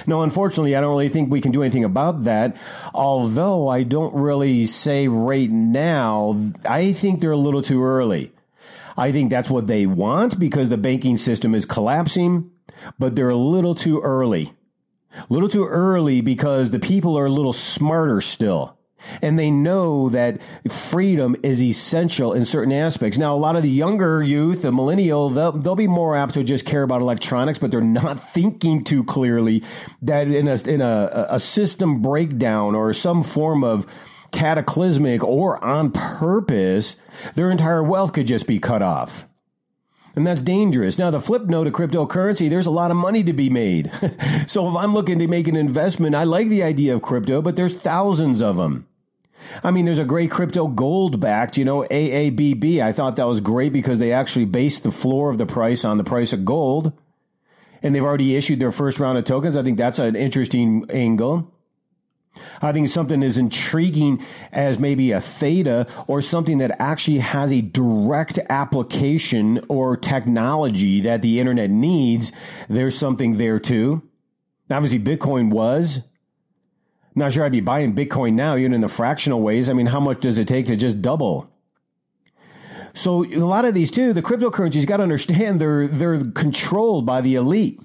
No, 0.07 0.21
unfortunately, 0.21 0.75
I 0.75 0.81
don't 0.81 0.91
really 0.91 1.09
think 1.09 1.31
we 1.31 1.41
can 1.41 1.51
do 1.51 1.61
anything 1.61 1.83
about 1.83 2.23
that. 2.25 2.57
Although 2.93 3.67
I 3.67 3.83
don't 3.83 4.13
really 4.13 4.65
say 4.65 5.07
right 5.07 5.49
now, 5.49 6.51
I 6.65 6.93
think 6.93 7.21
they're 7.21 7.31
a 7.31 7.37
little 7.37 7.61
too 7.61 7.83
early. 7.83 8.31
I 8.97 9.11
think 9.11 9.29
that's 9.29 9.49
what 9.49 9.67
they 9.67 9.85
want 9.85 10.39
because 10.39 10.69
the 10.69 10.77
banking 10.77 11.17
system 11.17 11.55
is 11.55 11.65
collapsing, 11.65 12.51
but 12.99 13.15
they're 13.15 13.29
a 13.29 13.35
little 13.35 13.75
too 13.75 14.01
early. 14.01 14.53
A 15.13 15.25
little 15.29 15.49
too 15.49 15.65
early 15.65 16.21
because 16.21 16.71
the 16.71 16.79
people 16.79 17.17
are 17.17 17.25
a 17.25 17.31
little 17.31 17.53
smarter 17.53 18.21
still. 18.21 18.77
And 19.21 19.37
they 19.37 19.51
know 19.51 20.09
that 20.09 20.41
freedom 20.67 21.35
is 21.43 21.61
essential 21.61 22.33
in 22.33 22.45
certain 22.45 22.73
aspects. 22.73 23.17
Now, 23.17 23.35
a 23.35 23.37
lot 23.37 23.55
of 23.55 23.63
the 23.63 23.69
younger 23.69 24.21
youth, 24.23 24.61
the 24.61 24.71
millennial, 24.71 25.29
they'll, 25.29 25.51
they'll 25.51 25.75
be 25.75 25.87
more 25.87 26.15
apt 26.15 26.35
to 26.35 26.43
just 26.43 26.65
care 26.65 26.83
about 26.83 27.01
electronics, 27.01 27.59
but 27.59 27.71
they're 27.71 27.81
not 27.81 28.29
thinking 28.33 28.83
too 28.83 29.03
clearly 29.03 29.63
that 30.01 30.27
in 30.27 30.47
a, 30.47 30.55
in 30.69 30.81
a, 30.81 31.27
a 31.29 31.39
system 31.39 32.01
breakdown 32.01 32.75
or 32.75 32.93
some 32.93 33.23
form 33.23 33.63
of 33.63 33.85
cataclysmic 34.31 35.23
or 35.23 35.63
on 35.63 35.91
purpose, 35.91 36.95
their 37.35 37.51
entire 37.51 37.83
wealth 37.83 38.13
could 38.13 38.27
just 38.27 38.47
be 38.47 38.59
cut 38.59 38.81
off. 38.81 39.27
And 40.15 40.27
that's 40.27 40.41
dangerous. 40.41 40.97
Now, 40.97 41.09
the 41.09 41.21
flip 41.21 41.43
note 41.43 41.67
of 41.67 41.73
cryptocurrency, 41.73 42.49
there's 42.49 42.65
a 42.65 42.71
lot 42.71 42.91
of 42.91 42.97
money 42.97 43.23
to 43.23 43.33
be 43.33 43.49
made. 43.49 43.91
so 44.47 44.67
if 44.69 44.75
I'm 44.75 44.93
looking 44.93 45.19
to 45.19 45.27
make 45.27 45.47
an 45.47 45.55
investment, 45.55 46.15
I 46.15 46.25
like 46.25 46.49
the 46.49 46.63
idea 46.63 46.93
of 46.93 47.01
crypto, 47.01 47.41
but 47.41 47.55
there's 47.55 47.73
thousands 47.73 48.41
of 48.41 48.57
them. 48.57 48.87
I 49.63 49.71
mean, 49.71 49.85
there's 49.85 49.99
a 49.99 50.05
great 50.05 50.31
crypto 50.31 50.67
gold 50.67 51.19
backed, 51.19 51.57
you 51.57 51.65
know, 51.65 51.83
AABB. 51.83 52.81
I 52.81 52.91
thought 52.91 53.15
that 53.17 53.27
was 53.27 53.41
great 53.41 53.73
because 53.73 53.99
they 53.99 54.11
actually 54.11 54.45
based 54.45 54.83
the 54.83 54.91
floor 54.91 55.29
of 55.29 55.37
the 55.37 55.45
price 55.45 55.85
on 55.85 55.97
the 55.97 56.03
price 56.03 56.33
of 56.33 56.45
gold. 56.45 56.93
And 57.83 57.95
they've 57.95 58.03
already 58.03 58.35
issued 58.35 58.59
their 58.59 58.71
first 58.71 58.99
round 58.99 59.17
of 59.17 59.25
tokens. 59.25 59.57
I 59.57 59.63
think 59.63 59.77
that's 59.77 59.99
an 59.99 60.15
interesting 60.15 60.85
angle. 60.89 61.51
I 62.61 62.71
think 62.71 62.87
something 62.87 63.23
as 63.23 63.37
intriguing 63.37 64.23
as 64.51 64.79
maybe 64.79 65.11
a 65.11 65.19
theta 65.19 65.87
or 66.07 66.21
something 66.21 66.59
that 66.59 66.79
actually 66.79 67.19
has 67.19 67.51
a 67.51 67.61
direct 67.61 68.39
application 68.49 69.63
or 69.67 69.97
technology 69.97 71.01
that 71.01 71.21
the 71.21 71.39
internet 71.39 71.69
needs. 71.69 72.31
There's 72.69 72.97
something 72.97 73.37
there 73.37 73.59
too. 73.59 74.01
Obviously, 74.69 74.99
Bitcoin 74.99 75.49
was 75.49 76.01
not 77.15 77.33
sure 77.33 77.43
I'd 77.43 77.51
be 77.51 77.61
buying 77.61 77.93
Bitcoin 77.93 78.33
now, 78.33 78.55
even 78.55 78.73
in 78.73 78.81
the 78.81 78.87
fractional 78.87 79.41
ways. 79.41 79.69
I 79.69 79.73
mean, 79.73 79.87
how 79.87 79.99
much 79.99 80.21
does 80.21 80.37
it 80.37 80.47
take 80.47 80.67
to 80.67 80.75
just 80.75 81.01
double? 81.01 81.51
So 82.93 83.25
a 83.25 83.45
lot 83.45 83.65
of 83.65 83.73
these 83.73 83.91
too, 83.91 84.13
the 84.13 84.21
cryptocurrencies, 84.21 84.81
you 84.81 84.85
got 84.85 84.97
to 84.97 85.03
understand 85.03 85.59
they're 85.59 85.87
they're 85.87 86.23
controlled 86.31 87.05
by 87.05 87.21
the 87.21 87.35
elite. 87.35 87.79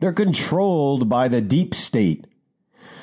They're 0.00 0.12
controlled 0.12 1.08
by 1.08 1.28
the 1.28 1.40
deep 1.40 1.74
state. 1.74 2.26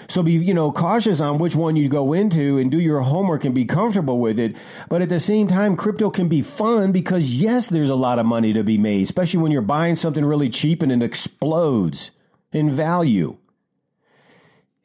So 0.08 0.22
be 0.22 0.34
you 0.34 0.54
know 0.54 0.72
cautious 0.72 1.22
on 1.22 1.38
which 1.38 1.56
one 1.56 1.76
you 1.76 1.90
go 1.90 2.14
into 2.14 2.58
and 2.58 2.72
do 2.72 2.80
your 2.80 3.02
homework 3.02 3.46
and 3.46 3.56
be 3.56 3.66
comfortable 3.66 4.20
with 4.20 4.40
it. 4.40 4.56
But 4.90 5.02
at 5.02 5.10
the 5.10 5.20
same 5.20 5.48
time, 5.48 5.76
crypto 5.76 6.10
can 6.10 6.30
be 6.30 6.42
fun 6.42 6.92
because 6.92 7.36
yes, 7.36 7.70
there's 7.70 7.90
a 7.90 7.96
lot 7.96 8.20
of 8.20 8.26
money 8.26 8.54
to 8.54 8.64
be 8.64 8.78
made, 8.78 9.04
especially 9.04 9.42
when 9.42 9.52
you're 9.52 9.62
buying 9.62 9.96
something 9.96 10.26
really 10.26 10.50
cheap 10.50 10.82
and 10.82 10.92
it 10.92 11.02
explodes 11.02 12.12
in 12.52 12.72
value 12.72 13.38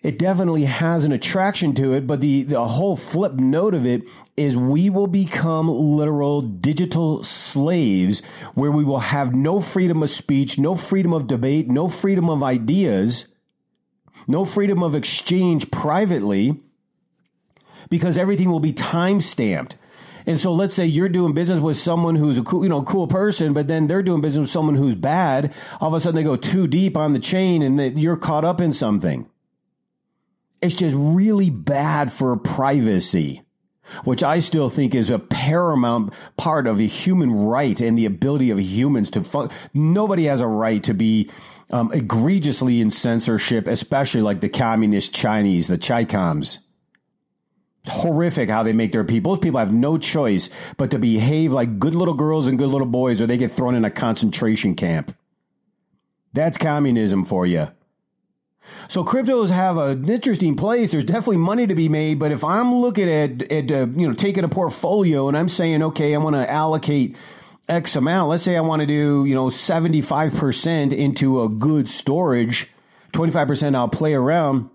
it 0.08 0.18
definitely 0.18 0.64
has 0.64 1.04
an 1.04 1.12
attraction 1.12 1.74
to 1.74 1.92
it, 1.92 2.06
but 2.06 2.22
the, 2.22 2.42
the 2.44 2.64
whole 2.64 2.96
flip 2.96 3.34
note 3.34 3.74
of 3.74 3.84
it 3.84 4.04
is 4.38 4.56
we 4.56 4.88
will 4.88 5.06
become 5.06 5.68
literal 5.68 6.40
digital 6.40 7.22
slaves 7.22 8.22
where 8.54 8.70
we 8.70 8.84
will 8.84 9.00
have 9.00 9.34
no 9.34 9.60
freedom 9.60 10.02
of 10.02 10.08
speech, 10.08 10.58
no 10.58 10.74
freedom 10.74 11.12
of 11.12 11.26
debate, 11.26 11.68
no 11.68 11.88
freedom 11.88 12.30
of 12.30 12.42
ideas, 12.42 13.26
no 14.26 14.46
freedom 14.46 14.82
of 14.82 14.94
exchange 14.94 15.70
privately 15.70 16.58
because 17.90 18.16
everything 18.16 18.50
will 18.50 18.60
be 18.60 18.72
time 18.72 19.20
stamped. 19.20 19.76
And 20.24 20.40
so 20.40 20.54
let's 20.54 20.72
say 20.72 20.86
you're 20.86 21.10
doing 21.10 21.34
business 21.34 21.60
with 21.60 21.76
someone 21.76 22.16
who's 22.16 22.38
a 22.38 22.42
cool, 22.42 22.62
you 22.62 22.70
know, 22.70 22.82
cool 22.82 23.08
person, 23.08 23.52
but 23.52 23.68
then 23.68 23.88
they're 23.88 24.02
doing 24.02 24.22
business 24.22 24.44
with 24.44 24.50
someone 24.50 24.74
who's 24.74 24.94
bad. 24.94 25.52
All 25.82 25.88
of 25.88 25.92
a 25.94 26.00
sudden 26.00 26.16
they 26.16 26.22
go 26.22 26.36
too 26.36 26.66
deep 26.66 26.96
on 26.96 27.12
the 27.12 27.18
chain 27.18 27.60
and 27.60 27.78
that 27.78 27.98
you're 27.98 28.16
caught 28.16 28.46
up 28.46 28.58
in 28.58 28.72
something. 28.72 29.28
It's 30.60 30.74
just 30.74 30.94
really 30.96 31.50
bad 31.50 32.12
for 32.12 32.36
privacy, 32.36 33.42
which 34.04 34.22
I 34.22 34.40
still 34.40 34.68
think 34.68 34.94
is 34.94 35.10
a 35.10 35.18
paramount 35.18 36.12
part 36.36 36.66
of 36.66 36.80
a 36.80 36.84
human 36.84 37.32
right 37.32 37.80
and 37.80 37.96
the 37.96 38.06
ability 38.06 38.50
of 38.50 38.60
humans 38.60 39.10
to 39.10 39.22
fun- 39.22 39.50
nobody 39.72 40.24
has 40.24 40.40
a 40.40 40.46
right 40.46 40.82
to 40.84 40.94
be 40.94 41.30
um, 41.70 41.92
egregiously 41.92 42.80
in 42.80 42.90
censorship, 42.90 43.68
especially 43.68 44.22
like 44.22 44.40
the 44.40 44.48
communist 44.48 45.14
Chinese, 45.14 45.68
the 45.68 45.78
Chicoms 45.78 46.58
horrific 47.88 48.48
how 48.48 48.62
they 48.62 48.72
make 48.72 48.92
their 48.92 49.04
people. 49.04 49.34
Those 49.34 49.42
people 49.42 49.58
have 49.58 49.72
no 49.72 49.98
choice 49.98 50.50
but 50.76 50.90
to 50.90 50.98
behave 50.98 51.52
like 51.52 51.78
good 51.78 51.94
little 51.94 52.14
girls 52.14 52.46
and 52.46 52.58
good 52.58 52.68
little 52.68 52.86
boys 52.86 53.20
or 53.20 53.26
they 53.26 53.36
get 53.36 53.52
thrown 53.52 53.74
in 53.74 53.84
a 53.84 53.90
concentration 53.90 54.74
camp. 54.74 55.16
That's 56.32 56.58
communism 56.58 57.24
for 57.24 57.46
you. 57.46 57.68
So 58.88 59.04
cryptos 59.04 59.50
have 59.50 59.76
an 59.78 60.08
interesting 60.08 60.56
place. 60.56 60.92
There's 60.92 61.04
definitely 61.04 61.38
money 61.38 61.66
to 61.66 61.74
be 61.74 61.88
made, 61.88 62.18
but 62.18 62.32
if 62.32 62.44
I'm 62.44 62.74
looking 62.74 63.08
at, 63.08 63.50
at 63.50 63.70
uh, 63.70 63.86
you 63.86 64.06
know, 64.06 64.12
taking 64.12 64.44
a 64.44 64.48
portfolio 64.48 65.28
and 65.28 65.36
I'm 65.36 65.48
saying, 65.48 65.82
okay, 65.82 66.14
I 66.14 66.18
want 66.18 66.36
to 66.36 66.50
allocate 66.50 67.16
X 67.68 67.96
amount. 67.96 68.30
Let's 68.30 68.42
say 68.42 68.56
I 68.56 68.60
want 68.60 68.80
to 68.80 68.86
do, 68.86 69.24
you 69.26 69.34
know, 69.34 69.46
75% 69.46 70.92
into 70.92 71.42
a 71.42 71.48
good 71.48 71.88
storage, 71.88 72.68
25% 73.12 73.74
I'll 73.74 73.88
play 73.88 74.14
around 74.14 74.70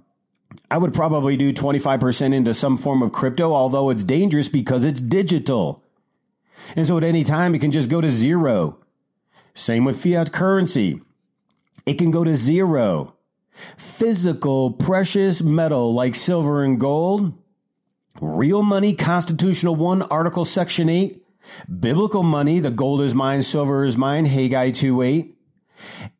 I 0.69 0.77
would 0.77 0.93
probably 0.93 1.37
do 1.37 1.53
25% 1.53 2.33
into 2.33 2.53
some 2.53 2.77
form 2.77 3.01
of 3.01 3.11
crypto, 3.11 3.53
although 3.53 3.89
it's 3.89 4.03
dangerous 4.03 4.49
because 4.49 4.85
it's 4.85 4.99
digital. 4.99 5.83
And 6.75 6.87
so 6.87 6.97
at 6.97 7.03
any 7.03 7.23
time, 7.23 7.53
it 7.53 7.59
can 7.59 7.71
just 7.71 7.89
go 7.89 8.01
to 8.01 8.09
zero. 8.09 8.79
Same 9.53 9.85
with 9.85 10.01
fiat 10.01 10.31
currency. 10.31 11.01
It 11.85 11.95
can 11.95 12.11
go 12.11 12.23
to 12.23 12.35
zero. 12.35 13.15
Physical 13.77 14.71
precious 14.71 15.41
metal 15.41 15.93
like 15.93 16.15
silver 16.15 16.63
and 16.63 16.79
gold, 16.79 17.33
real 18.21 18.63
money, 18.63 18.93
Constitutional 18.93 19.75
1, 19.75 20.03
Article 20.03 20.45
Section 20.45 20.89
8, 20.89 21.23
biblical 21.79 22.23
money, 22.23 22.59
the 22.59 22.71
gold 22.71 23.01
is 23.01 23.15
mine, 23.15 23.43
silver 23.43 23.83
is 23.83 23.97
mine, 23.97 24.25
Haggai 24.25 24.71
2 24.71 25.01
8, 25.01 25.37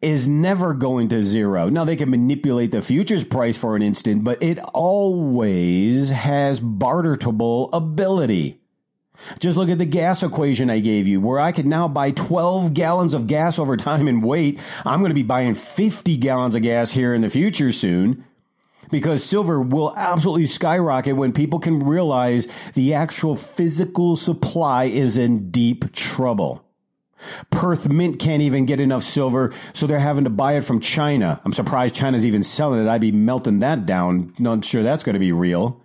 is 0.02 0.28
never 0.28 0.74
going 0.74 1.08
to 1.10 1.22
zero. 1.22 1.70
Now 1.70 1.86
they 1.86 1.96
can 1.96 2.10
manipulate 2.10 2.72
the 2.72 2.82
futures 2.82 3.24
price 3.24 3.58
for 3.58 3.76
an 3.76 3.82
instant, 3.82 4.24
but 4.24 4.42
it 4.42 4.60
always 4.60 6.10
has 6.10 6.60
barterable 6.60 7.70
ability. 7.74 8.63
Just 9.40 9.58
look 9.58 9.70
at 9.70 9.78
the 9.78 9.86
gas 9.86 10.24
equation 10.24 10.70
I 10.70 10.80
gave 10.80 11.08
you, 11.08 11.22
where 11.22 11.40
I 11.40 11.52
could 11.52 11.66
now 11.66 11.88
buy 11.88 12.12
12 12.12 12.74
gallons 12.74 13.14
of 13.14 13.28
gas 13.28 13.60
over 13.60 13.78
time 13.78 14.08
and 14.08 14.24
wait. 14.24 14.60
I'm 14.86 15.00
going 15.00 15.12
to 15.12 15.16
be 15.16 15.24
buying 15.24 15.54
50 15.54 16.18
gallons 16.18 16.56
of 16.56 16.62
gas 16.62 16.92
here 16.92 17.14
in 17.14 17.22
the 17.22 17.30
future 17.30 17.72
soon 17.72 18.26
because 18.92 19.24
silver 19.24 19.62
will 19.62 19.94
absolutely 19.96 20.46
skyrocket 20.46 21.16
when 21.16 21.34
people 21.34 21.60
can 21.60 21.84
realize 21.84 22.48
the 22.74 22.94
actual 22.94 23.36
physical 23.36 24.16
supply 24.16 24.86
is 24.86 25.18
in 25.18 25.50
deep 25.52 25.92
trouble. 25.94 26.64
Perth 27.50 27.88
Mint 27.88 28.20
can't 28.20 28.42
even 28.42 28.66
get 28.66 28.82
enough 28.82 29.04
silver, 29.04 29.54
so 29.74 29.88
they're 29.88 30.00
having 30.00 30.26
to 30.26 30.30
buy 30.30 30.54
it 30.54 30.62
from 30.62 30.82
China. 30.82 31.40
I'm 31.46 31.54
surprised 31.54 31.96
China's 31.96 32.26
even 32.26 32.44
selling 32.44 32.86
it. 32.86 32.90
I'd 32.90 33.02
be 33.02 33.14
melting 33.14 33.60
that 33.60 33.86
down. 33.86 34.34
Not 34.40 34.66
sure 34.66 34.84
that's 34.84 35.04
going 35.04 35.14
to 35.14 35.20
be 35.20 35.32
real. 35.32 35.82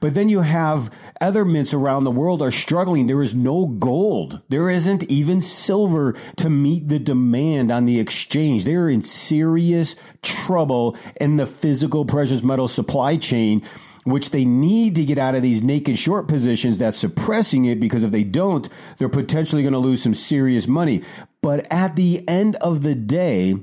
But 0.00 0.14
then 0.14 0.28
you 0.28 0.40
have 0.40 0.90
other 1.20 1.44
mints 1.44 1.74
around 1.74 2.04
the 2.04 2.10
world 2.10 2.42
are 2.42 2.50
struggling. 2.50 3.06
There 3.06 3.22
is 3.22 3.34
no 3.34 3.66
gold. 3.66 4.42
There 4.48 4.70
isn't 4.70 5.04
even 5.04 5.40
silver 5.40 6.14
to 6.36 6.50
meet 6.50 6.88
the 6.88 6.98
demand 6.98 7.70
on 7.70 7.84
the 7.84 8.00
exchange. 8.00 8.64
They're 8.64 8.88
in 8.88 9.02
serious 9.02 9.96
trouble 10.22 10.96
in 11.20 11.36
the 11.36 11.46
physical 11.46 12.04
precious 12.04 12.42
metal 12.42 12.68
supply 12.68 13.16
chain 13.16 13.62
which 14.06 14.30
they 14.30 14.44
need 14.44 14.94
to 14.94 15.04
get 15.04 15.18
out 15.18 15.34
of 15.34 15.42
these 15.42 15.64
naked 15.64 15.98
short 15.98 16.28
positions 16.28 16.78
that's 16.78 16.96
suppressing 16.96 17.64
it 17.64 17.80
because 17.80 18.04
if 18.04 18.12
they 18.12 18.22
don't, 18.22 18.68
they're 18.98 19.08
potentially 19.08 19.62
going 19.62 19.72
to 19.72 19.80
lose 19.80 20.00
some 20.00 20.14
serious 20.14 20.68
money. 20.68 21.02
But 21.42 21.66
at 21.72 21.96
the 21.96 22.26
end 22.28 22.54
of 22.56 22.82
the 22.82 22.94
day, 22.94 23.56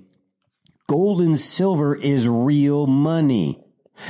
gold 0.89 1.21
and 1.21 1.39
silver 1.39 1.95
is 1.95 2.27
real 2.27 2.87
money. 2.87 3.62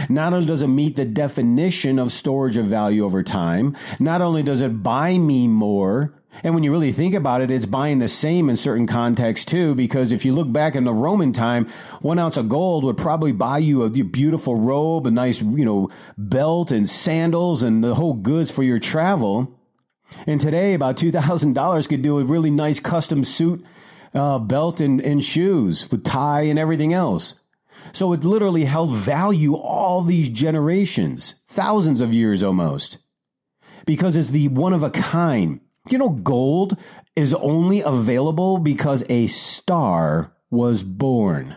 Not 0.09 0.33
only 0.33 0.45
does 0.45 0.61
it 0.61 0.67
meet 0.67 0.95
the 0.95 1.05
definition 1.05 1.99
of 1.99 2.11
storage 2.11 2.57
of 2.57 2.65
value 2.65 3.03
over 3.03 3.23
time, 3.23 3.75
not 3.99 4.21
only 4.21 4.43
does 4.43 4.61
it 4.61 4.81
buy 4.81 5.17
me 5.17 5.47
more, 5.47 6.13
and 6.41 6.55
when 6.55 6.63
you 6.63 6.71
really 6.71 6.91
think 6.91 7.13
about 7.13 7.41
it, 7.41 7.51
it's 7.51 7.65
buying 7.65 7.99
the 7.99 8.07
same 8.07 8.49
in 8.49 8.57
certain 8.57 8.87
contexts 8.87 9.45
too, 9.45 9.75
because 9.75 10.11
if 10.11 10.25
you 10.25 10.33
look 10.33 10.51
back 10.51 10.75
in 10.75 10.83
the 10.83 10.93
Roman 10.93 11.31
time, 11.31 11.67
one 12.01 12.17
ounce 12.17 12.37
of 12.37 12.49
gold 12.49 12.83
would 12.85 12.97
probably 12.97 13.31
buy 13.31 13.59
you 13.59 13.83
a 13.83 13.89
beautiful 13.89 14.55
robe, 14.55 15.05
a 15.05 15.11
nice, 15.11 15.41
you 15.41 15.65
know, 15.65 15.89
belt 16.17 16.71
and 16.71 16.89
sandals 16.89 17.61
and 17.61 17.83
the 17.83 17.93
whole 17.93 18.13
goods 18.13 18.49
for 18.49 18.63
your 18.63 18.79
travel. 18.79 19.59
And 20.25 20.41
today, 20.41 20.73
about 20.73 20.97
$2,000 20.97 21.89
could 21.89 22.01
do 22.01 22.19
a 22.19 22.23
really 22.23 22.51
nice 22.51 22.79
custom 22.79 23.23
suit, 23.23 23.63
uh, 24.13 24.39
belt 24.39 24.79
and, 24.79 25.01
and 25.01 25.23
shoes 25.23 25.89
with 25.91 26.03
tie 26.03 26.43
and 26.43 26.57
everything 26.57 26.93
else. 26.93 27.35
So 27.91 28.13
it 28.13 28.23
literally 28.23 28.65
held 28.65 28.95
value 28.95 29.55
all 29.55 30.01
these 30.01 30.29
generations, 30.29 31.35
thousands 31.47 32.01
of 32.01 32.13
years 32.13 32.43
almost, 32.43 32.97
because 33.85 34.15
it's 34.15 34.29
the 34.29 34.47
one 34.47 34.73
of 34.73 34.83
a 34.83 34.89
kind 34.89 35.59
you 35.89 35.97
know, 35.97 36.09
gold 36.09 36.77
is 37.15 37.33
only 37.33 37.81
available 37.81 38.57
because 38.57 39.03
a 39.09 39.27
star 39.27 40.33
was 40.49 40.83
born. 40.83 41.55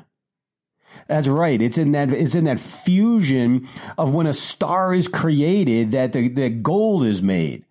That's 1.09 1.29
right. 1.29 1.61
It's 1.63 1.79
in 1.79 1.93
that 1.93 2.11
it's 2.11 2.35
in 2.35 2.45
that 2.45 2.59
fusion 2.59 3.69
of 3.97 4.15
when 4.15 4.27
a 4.27 4.33
star 4.33 4.93
is 4.93 5.07
created 5.07 5.93
that 5.93 6.13
the, 6.13 6.29
the 6.29 6.51
gold 6.51 7.05
is 7.05 7.23
made. 7.23 7.65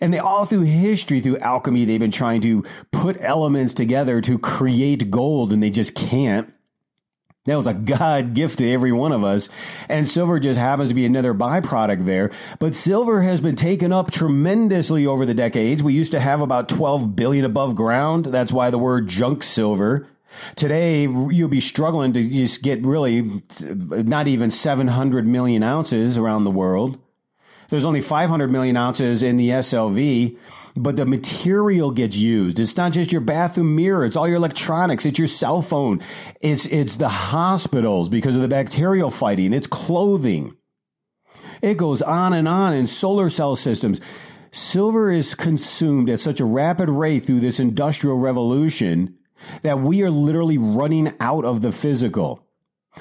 And 0.00 0.12
they 0.12 0.18
all 0.18 0.44
through 0.44 0.62
history, 0.62 1.20
through 1.20 1.38
alchemy, 1.38 1.84
they've 1.84 2.00
been 2.00 2.10
trying 2.10 2.40
to 2.42 2.64
put 2.92 3.16
elements 3.20 3.74
together 3.74 4.20
to 4.22 4.38
create 4.38 5.10
gold, 5.10 5.52
and 5.52 5.62
they 5.62 5.70
just 5.70 5.94
can't. 5.94 6.52
That 7.48 7.56
was 7.56 7.66
a 7.66 7.74
God 7.74 8.34
gift 8.34 8.58
to 8.58 8.70
every 8.70 8.92
one 8.92 9.12
of 9.12 9.24
us. 9.24 9.48
And 9.88 10.08
silver 10.08 10.38
just 10.38 10.58
happens 10.58 10.88
to 10.88 10.94
be 10.94 11.06
another 11.06 11.34
byproduct 11.34 12.04
there. 12.04 12.30
But 12.58 12.74
silver 12.74 13.22
has 13.22 13.40
been 13.40 13.56
taken 13.56 13.92
up 13.92 14.10
tremendously 14.10 15.06
over 15.06 15.26
the 15.26 15.34
decades. 15.34 15.82
We 15.82 15.94
used 15.94 16.12
to 16.12 16.20
have 16.20 16.40
about 16.40 16.68
12 16.68 17.16
billion 17.16 17.44
above 17.44 17.74
ground. 17.74 18.26
That's 18.26 18.52
why 18.52 18.70
the 18.70 18.78
word 18.78 19.08
junk 19.08 19.42
silver. 19.42 20.06
Today, 20.56 21.02
you'll 21.02 21.48
be 21.48 21.60
struggling 21.60 22.12
to 22.12 22.22
just 22.28 22.62
get 22.62 22.84
really 22.84 23.42
not 23.60 24.28
even 24.28 24.50
700 24.50 25.26
million 25.26 25.62
ounces 25.62 26.18
around 26.18 26.44
the 26.44 26.50
world. 26.50 26.98
There's 27.68 27.84
only 27.84 28.00
500 28.00 28.50
million 28.50 28.76
ounces 28.76 29.22
in 29.22 29.36
the 29.36 29.50
SLV, 29.50 30.38
but 30.74 30.96
the 30.96 31.04
material 31.04 31.90
gets 31.90 32.16
used. 32.16 32.58
It's 32.58 32.76
not 32.76 32.92
just 32.92 33.12
your 33.12 33.20
bathroom 33.20 33.76
mirror. 33.76 34.04
It's 34.04 34.16
all 34.16 34.26
your 34.26 34.38
electronics. 34.38 35.04
It's 35.04 35.18
your 35.18 35.28
cell 35.28 35.60
phone. 35.60 36.00
It's, 36.40 36.64
it's 36.66 36.96
the 36.96 37.10
hospitals 37.10 38.08
because 38.08 38.36
of 38.36 38.42
the 38.42 38.48
bacterial 38.48 39.10
fighting. 39.10 39.52
It's 39.52 39.66
clothing. 39.66 40.56
It 41.60 41.76
goes 41.76 42.00
on 42.00 42.32
and 42.32 42.48
on 42.48 42.72
in 42.72 42.86
solar 42.86 43.28
cell 43.28 43.54
systems. 43.54 44.00
Silver 44.50 45.10
is 45.10 45.34
consumed 45.34 46.08
at 46.08 46.20
such 46.20 46.40
a 46.40 46.46
rapid 46.46 46.88
rate 46.88 47.24
through 47.24 47.40
this 47.40 47.60
industrial 47.60 48.16
revolution 48.16 49.18
that 49.62 49.78
we 49.78 50.02
are 50.02 50.10
literally 50.10 50.56
running 50.56 51.14
out 51.20 51.44
of 51.44 51.60
the 51.60 51.72
physical. 51.72 52.47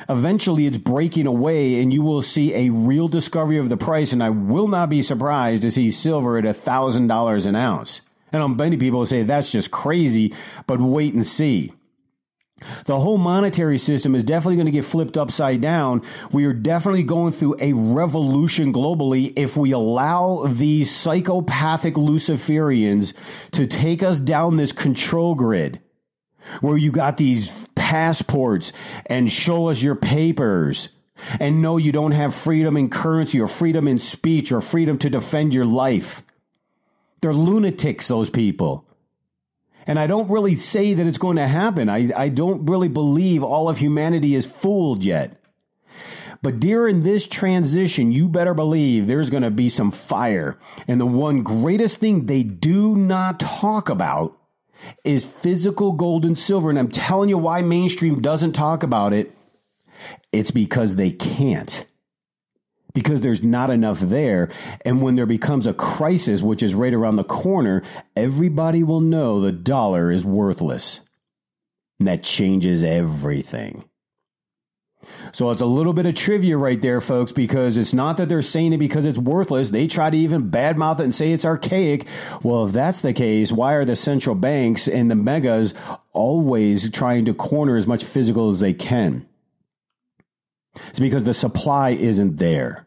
Eventually, 0.10 0.68
it's 0.68 0.78
breaking 0.78 1.28
away, 1.28 1.82
and 1.82 1.92
you 1.92 2.02
will 2.02 2.22
see 2.22 2.54
a 2.54 2.70
real 2.70 3.08
discovery 3.08 3.58
of 3.58 3.70
the 3.70 3.78
price. 3.78 4.14
And 4.14 4.24
I 4.24 4.30
will 4.30 4.68
not 4.68 4.90
be 4.90 5.02
surprised 5.02 5.64
to 5.64 5.72
see 5.72 5.92
silver 5.92 6.38
at 6.38 6.46
a 6.46 6.54
thousand 6.54 7.08
dollars 7.08 7.46
an 7.46 7.56
ounce. 7.56 8.02
And 8.32 8.44
um, 8.44 8.58
many 8.58 8.78
people 8.78 9.06
say 9.06 9.24
that's 9.24 9.52
just 9.52 9.72
crazy, 9.72 10.34
but 10.66 10.80
wait 10.80 11.14
and 11.14 11.26
see. 11.26 11.74
The 12.86 13.00
whole 13.00 13.20
monetary 13.20 13.78
system 13.78 14.16
is 14.16 14.24
definitely 14.24 14.56
going 14.56 14.66
to 14.66 14.72
get 14.72 14.84
flipped 14.86 15.16
upside 15.16 15.62
down. 15.62 16.02
We 16.32 16.46
are 16.46 16.54
definitely 16.54 17.04
going 17.04 17.32
through 17.32 17.58
a 17.60 17.74
revolution 17.74 18.74
globally 18.74 19.32
if 19.36 19.58
we 19.58 19.72
allow 19.72 20.48
these 20.48 20.94
psychopathic 20.94 21.94
Luciferians 21.94 23.14
to 23.52 23.68
take 23.68 24.02
us 24.02 24.20
down 24.20 24.58
this 24.58 24.72
control 24.72 25.36
grid 25.36 25.80
where 26.62 26.78
you 26.78 26.92
got 26.92 27.18
these 27.18 27.68
passports 27.88 28.74
and 29.06 29.32
show 29.32 29.70
us 29.70 29.82
your 29.82 29.96
papers 29.96 30.90
and 31.40 31.62
know 31.62 31.78
you 31.78 31.94
don't 31.94 32.12
have 32.12 32.36
freedom 32.36 32.76
in 32.76 32.90
currency 32.90 33.40
or 33.40 33.48
freedom 33.48 33.88
in 33.88 33.98
speech 33.98 34.52
or 34.52 34.60
freedom 34.60 34.98
to 34.98 35.10
defend 35.10 35.54
your 35.54 35.64
life. 35.64 36.22
They're 37.22 37.34
lunatics, 37.34 38.10
those 38.10 38.30
people. 38.30 38.86
And 39.86 39.98
I 39.98 40.06
don't 40.06 40.30
really 40.30 40.58
say 40.58 40.96
that 40.96 41.08
it's 41.08 41.18
going 41.18 41.38
to 41.38 41.48
happen. 41.48 41.88
I, 41.88 42.12
I 42.14 42.28
don't 42.28 42.66
really 42.66 42.90
believe 42.90 43.42
all 43.42 43.70
of 43.70 43.78
humanity 43.78 44.36
is 44.36 44.46
fooled 44.46 45.02
yet. 45.02 45.42
But 46.42 46.60
during 46.60 47.04
this 47.04 47.26
transition, 47.26 48.12
you 48.12 48.28
better 48.28 48.54
believe 48.54 49.08
there's 49.08 49.30
going 49.30 49.44
to 49.44 49.50
be 49.50 49.70
some 49.70 49.92
fire. 49.92 50.60
And 50.90 51.00
the 51.00 51.06
one 51.06 51.42
greatest 51.42 52.02
thing 52.02 52.26
they 52.26 52.44
do 52.44 52.98
not 52.98 53.40
talk 53.40 53.88
about 53.88 54.37
is 55.04 55.26
physical 55.26 55.92
gold 55.92 56.26
and 56.26 56.38
silver. 56.38 56.70
And 56.70 56.80
I'm 56.80 56.90
telling 56.90 57.30
you 57.30 57.38
why 57.38 57.62
mainstream 57.62 58.22
doesn't 58.22 58.54
talk 58.54 58.84
about 58.84 59.14
it. 59.14 59.36
It's 60.32 60.52
because 60.52 60.96
they 60.96 61.12
can't. 61.12 61.86
Because 62.94 63.22
there's 63.22 63.44
not 63.44 63.70
enough 63.70 64.00
there. 64.00 64.50
And 64.84 65.02
when 65.02 65.16
there 65.16 65.26
becomes 65.26 65.68
a 65.68 65.74
crisis, 65.74 66.42
which 66.42 66.64
is 66.64 66.74
right 66.74 66.94
around 66.94 67.18
the 67.18 67.24
corner, 67.24 67.84
everybody 68.16 68.84
will 68.84 69.02
know 69.02 69.40
the 69.40 69.52
dollar 69.52 70.12
is 70.12 70.26
worthless. 70.26 71.02
And 72.00 72.08
that 72.08 72.24
changes 72.24 72.84
everything. 72.84 73.87
So 75.32 75.52
it's 75.52 75.62
a 75.62 75.66
little 75.66 75.94
bit 75.94 76.06
of 76.06 76.16
trivia 76.16 76.58
right 76.58 76.82
there, 76.82 77.00
folks, 77.00 77.32
because 77.32 77.78
it's 77.78 77.94
not 77.94 78.18
that 78.18 78.30
they're 78.30 78.42
saying 78.42 78.74
it 78.74 78.78
because 78.78 79.06
it's 79.06 79.18
worthless. 79.18 79.70
They 79.70 79.88
try 79.88 80.10
to 80.10 80.18
even 80.18 80.50
badmouth 80.50 81.00
it 81.00 81.04
and 81.04 81.14
say 81.14 81.32
it's 81.32 81.46
archaic. 81.46 82.08
Well, 82.44 82.66
if 82.66 82.74
that's 82.74 83.02
the 83.02 83.14
case, 83.14 83.52
why 83.52 83.74
are 83.74 83.86
the 83.86 83.96
central 83.96 84.36
banks 84.36 84.88
and 84.88 85.10
the 85.10 85.16
megas 85.16 85.74
always 86.14 86.90
trying 86.92 87.26
to 87.26 87.34
corner 87.34 87.76
as 87.76 87.88
much 87.88 88.04
physical 88.04 88.50
as 88.50 88.60
they 88.60 88.74
can? 88.74 89.28
It's 90.90 91.00
because 91.00 91.24
the 91.24 91.34
supply 91.34 91.92
isn't 91.92 92.38
there. 92.38 92.87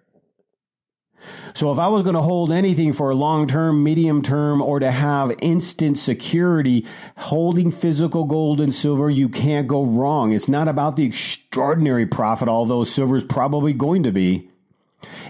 So 1.55 1.73
if 1.73 1.79
I 1.79 1.89
was 1.89 2.03
going 2.03 2.15
to 2.15 2.23
hold 2.23 2.53
anything 2.53 2.93
for 2.93 3.11
a 3.11 3.15
long 3.15 3.47
term, 3.47 3.83
medium 3.83 4.23
term, 4.23 4.63
or 4.63 4.81
to 4.81 4.91
have 4.91 5.33
instant 5.41 5.99
security, 5.99 6.87
holding 7.17 7.71
physical 7.71 8.25
gold 8.25 8.61
and 8.61 8.75
silver, 8.75 9.11
you 9.11 9.29
can't 9.29 9.67
go 9.67 9.85
wrong. 9.85 10.33
It's 10.33 10.49
not 10.49 10.69
about 10.69 10.97
the 10.97 11.05
extraordinary 11.05 12.07
profit, 12.07 12.49
although 12.49 12.85
silver 12.85 13.17
is 13.17 13.25
probably 13.25 13.73
going 13.73 14.05
to 14.05 14.13
be. 14.13 14.49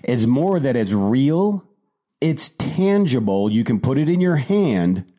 It's 0.03 0.27
more 0.27 0.61
that 0.61 0.77
it's 0.77 0.93
real, 0.93 1.65
it's 2.21 2.51
tangible. 2.51 3.51
You 3.51 3.65
can 3.65 3.81
put 3.81 3.99
it 3.99 4.09
in 4.09 4.21
your 4.21 4.37
hand, 4.37 5.11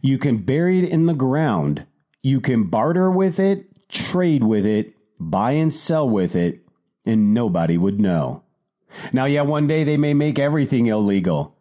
you 0.00 0.18
can 0.18 0.38
bury 0.38 0.78
it 0.78 0.88
in 0.88 1.06
the 1.06 1.14
ground, 1.14 1.86
you 2.22 2.40
can 2.40 2.64
barter 2.64 3.10
with 3.10 3.38
it, 3.38 3.88
trade 3.88 4.44
with 4.44 4.66
it, 4.66 4.94
buy 5.18 5.52
and 5.52 5.72
sell 5.72 6.08
with 6.08 6.36
it, 6.36 6.60
and 7.04 7.34
nobody 7.34 7.78
would 7.78 8.00
know. 8.00 8.42
Now, 9.12 9.26
yeah, 9.26 9.42
one 9.42 9.66
day 9.66 9.84
they 9.84 9.96
may 9.96 10.14
make 10.14 10.38
everything 10.38 10.86
illegal. 10.86 11.54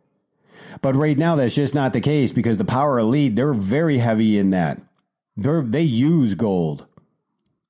But 0.82 0.96
right 0.96 1.18
now, 1.18 1.36
that's 1.36 1.56
just 1.56 1.76
not 1.76 1.94
the 1.94 2.02
case 2.02 2.32
because 2.32 2.58
the 2.58 2.66
power 2.66 3.00
elite, 3.00 3.36
they're 3.36 3.54
very 3.54 3.98
heavy 3.98 4.38
in 4.38 4.52
that. 4.52 4.82
They're, 5.36 5.62
they 5.62 5.82
use 5.82 6.34
gold. 6.36 6.86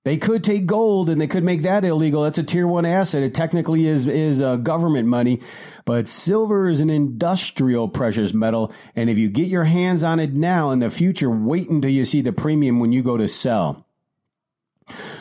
They 0.03 0.15
could 0.15 0.43
take 0.43 0.65
gold 0.65 1.09
and 1.09 1.19
they 1.19 1.27
could 1.27 1.43
make 1.43 1.63
that 1.63 1.83
illegal. 1.83 2.23
That's 2.23 2.37
a 2.37 2.43
tier 2.43 2.65
one 2.65 2.85
asset. 2.85 3.23
It 3.23 3.33
technically 3.33 3.87
is, 3.87 4.07
is 4.07 4.41
uh, 4.41 4.55
government 4.55 5.07
money, 5.07 5.41
but 5.83 6.07
silver 6.07 6.69
is 6.69 6.79
an 6.79 6.89
industrial 6.89 7.89
precious 7.89 8.33
metal. 8.33 8.71
And 8.95 9.09
if 9.09 9.17
you 9.17 9.29
get 9.29 9.47
your 9.47 9.65
hands 9.65 10.05
on 10.05 10.21
it 10.21 10.33
now 10.33 10.71
in 10.71 10.79
the 10.79 10.89
future, 10.89 11.29
wait 11.29 11.69
until 11.69 11.91
you 11.91 12.05
see 12.05 12.21
the 12.21 12.31
premium 12.31 12.79
when 12.79 12.93
you 12.93 13.03
go 13.03 13.17
to 13.17 13.27
sell. 13.27 13.86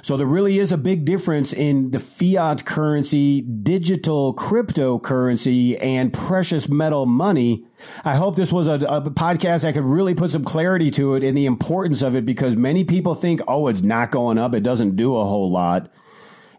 So 0.02 0.16
there 0.16 0.26
really 0.26 0.58
is 0.58 0.73
a 0.73 0.78
big 0.78 1.04
difference 1.04 1.52
in 1.52 1.90
the 1.90 1.99
fiat 1.99 2.64
currency, 2.64 3.40
digital 3.40 4.35
cryptocurrency, 4.35 5.82
and 5.82 6.12
precious 6.12 6.68
metal 6.68 7.06
money. 7.06 7.64
I 8.04 8.16
hope 8.16 8.37
this 8.37 8.52
was 8.52 8.68
a, 8.68 8.75
a, 8.75 9.02
podcast 9.11 9.62
that 9.62 9.75
could 9.75 9.85
really 9.85 10.14
put 10.14 10.30
some 10.30 10.44
clarity 10.44 10.90
to 10.92 11.14
it 11.14 11.25
and 11.25 11.37
the 11.37 11.46
importance 11.46 12.02
of 12.02 12.14
it 12.14 12.25
because 12.25 12.56
many 12.56 12.85
people 12.85 13.14
think, 13.14 13.40
oh, 13.49 13.68
it's 13.68 13.82
not 13.82 14.11
going 14.11 14.38
up. 14.38 14.54
It 14.54 14.62
doesn't 14.62 14.96
do 14.96 15.16
a 15.16 15.25
whole 15.25 15.50
lot. 15.50 15.90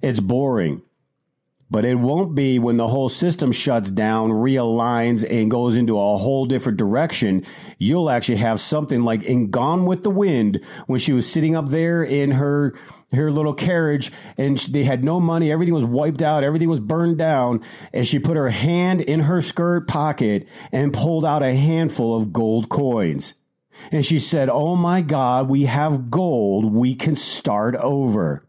It's 0.01 0.19
boring. 0.19 0.81
But 1.69 1.83
it 1.83 1.95
won't 1.95 2.33
be 2.33 2.59
when 2.59 2.77
the 2.77 2.87
whole 2.87 3.09
system 3.09 3.51
shuts 3.51 3.91
down, 3.91 4.31
realigns, 4.31 5.29
and 5.29 5.51
goes 5.51 5.75
into 5.75 5.99
a 5.99 6.17
whole 6.17 6.45
different 6.45 6.77
direction. 6.77 7.45
You'll 7.77 8.09
actually 8.09 8.37
have 8.37 8.61
something 8.61 9.03
like 9.03 9.23
in 9.23 9.49
Gone 9.49 9.85
with 9.85 10.03
the 10.03 10.09
Wind 10.09 10.63
when 10.85 10.99
she 10.99 11.11
was 11.11 11.29
sitting 11.29 11.55
up 11.55 11.69
there 11.69 12.03
in 12.03 12.31
her 12.31 12.73
her 13.13 13.31
little 13.31 13.53
carriage 13.53 14.11
and 14.37 14.57
they 14.57 14.83
had 14.83 15.03
no 15.03 15.19
money. 15.19 15.51
Everything 15.51 15.73
was 15.73 15.85
wiped 15.85 16.21
out. 16.21 16.43
Everything 16.43 16.69
was 16.69 16.79
burned 16.79 17.17
down. 17.17 17.61
And 17.93 18.05
she 18.05 18.19
put 18.19 18.37
her 18.37 18.49
hand 18.49 19.01
in 19.01 19.21
her 19.21 19.41
skirt 19.41 19.87
pocket 19.87 20.47
and 20.71 20.93
pulled 20.93 21.25
out 21.25 21.43
a 21.43 21.55
handful 21.55 22.17
of 22.17 22.33
gold 22.33 22.69
coins. 22.69 23.33
And 23.91 24.03
she 24.03 24.19
said, 24.19 24.49
Oh 24.49 24.75
my 24.75 25.01
God, 25.01 25.49
we 25.49 25.63
have 25.63 26.09
gold. 26.09 26.73
We 26.73 26.95
can 26.95 27.15
start 27.15 27.75
over. 27.75 28.46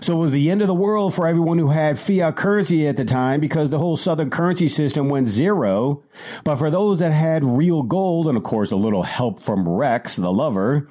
So 0.00 0.16
it 0.16 0.20
was 0.20 0.30
the 0.30 0.50
end 0.50 0.62
of 0.62 0.68
the 0.68 0.74
world 0.74 1.14
for 1.14 1.26
everyone 1.26 1.58
who 1.58 1.68
had 1.68 1.98
fiat 1.98 2.36
currency 2.36 2.86
at 2.86 2.96
the 2.96 3.04
time 3.04 3.40
because 3.40 3.70
the 3.70 3.78
whole 3.78 3.96
southern 3.96 4.30
currency 4.30 4.68
system 4.68 5.08
went 5.08 5.26
zero. 5.26 6.02
But 6.44 6.56
for 6.56 6.70
those 6.70 6.98
that 7.00 7.12
had 7.12 7.44
real 7.44 7.82
gold, 7.82 8.28
and 8.28 8.36
of 8.36 8.42
course 8.42 8.72
a 8.72 8.76
little 8.76 9.02
help 9.02 9.40
from 9.40 9.68
Rex, 9.68 10.16
the 10.16 10.32
lover, 10.32 10.90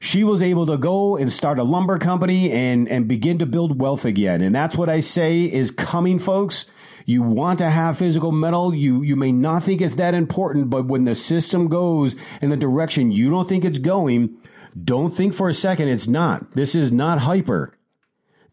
she 0.00 0.22
was 0.22 0.42
able 0.42 0.66
to 0.66 0.76
go 0.76 1.16
and 1.16 1.32
start 1.32 1.58
a 1.58 1.62
lumber 1.62 1.98
company 1.98 2.50
and, 2.52 2.88
and 2.88 3.08
begin 3.08 3.38
to 3.38 3.46
build 3.46 3.80
wealth 3.80 4.04
again. 4.04 4.42
And 4.42 4.54
that's 4.54 4.76
what 4.76 4.90
I 4.90 5.00
say 5.00 5.44
is 5.44 5.70
coming, 5.70 6.18
folks. 6.18 6.66
You 7.06 7.22
want 7.22 7.58
to 7.60 7.70
have 7.70 7.98
physical 7.98 8.32
metal. 8.32 8.74
You, 8.74 9.02
you 9.02 9.16
may 9.16 9.32
not 9.32 9.62
think 9.62 9.80
it's 9.80 9.96
that 9.96 10.14
important, 10.14 10.70
but 10.70 10.86
when 10.86 11.04
the 11.04 11.14
system 11.14 11.68
goes 11.68 12.16
in 12.40 12.50
the 12.50 12.56
direction 12.56 13.12
you 13.12 13.30
don't 13.30 13.48
think 13.48 13.64
it's 13.64 13.78
going, 13.78 14.36
don't 14.82 15.10
think 15.10 15.34
for 15.34 15.48
a 15.48 15.54
second 15.54 15.88
it's 15.88 16.08
not. 16.08 16.52
This 16.52 16.74
is 16.74 16.90
not 16.90 17.20
hyper. 17.20 17.74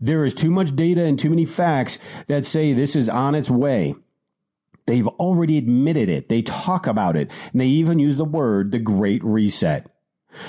There 0.02 0.26
is 0.26 0.34
too 0.34 0.52
much 0.52 0.76
data 0.76 1.04
and 1.04 1.18
too 1.18 1.30
many 1.30 1.46
facts 1.46 2.00
that 2.28 2.46
say 2.46 2.74
this 2.74 2.96
is 2.96 3.08
on 3.08 3.36
its 3.36 3.50
way. 3.50 3.96
They've 4.88 5.08
already 5.08 5.58
admitted 5.58 6.10
it. 6.10 6.28
They 6.28 6.42
talk 6.42 6.88
about 6.88 7.16
it. 7.16 7.32
And 7.52 7.62
they 7.62 7.68
even 7.68 8.00
use 8.00 8.18
the 8.18 8.26
word 8.26 8.72
the 8.72 8.80
Great 8.80 9.24
Reset. 9.24 9.88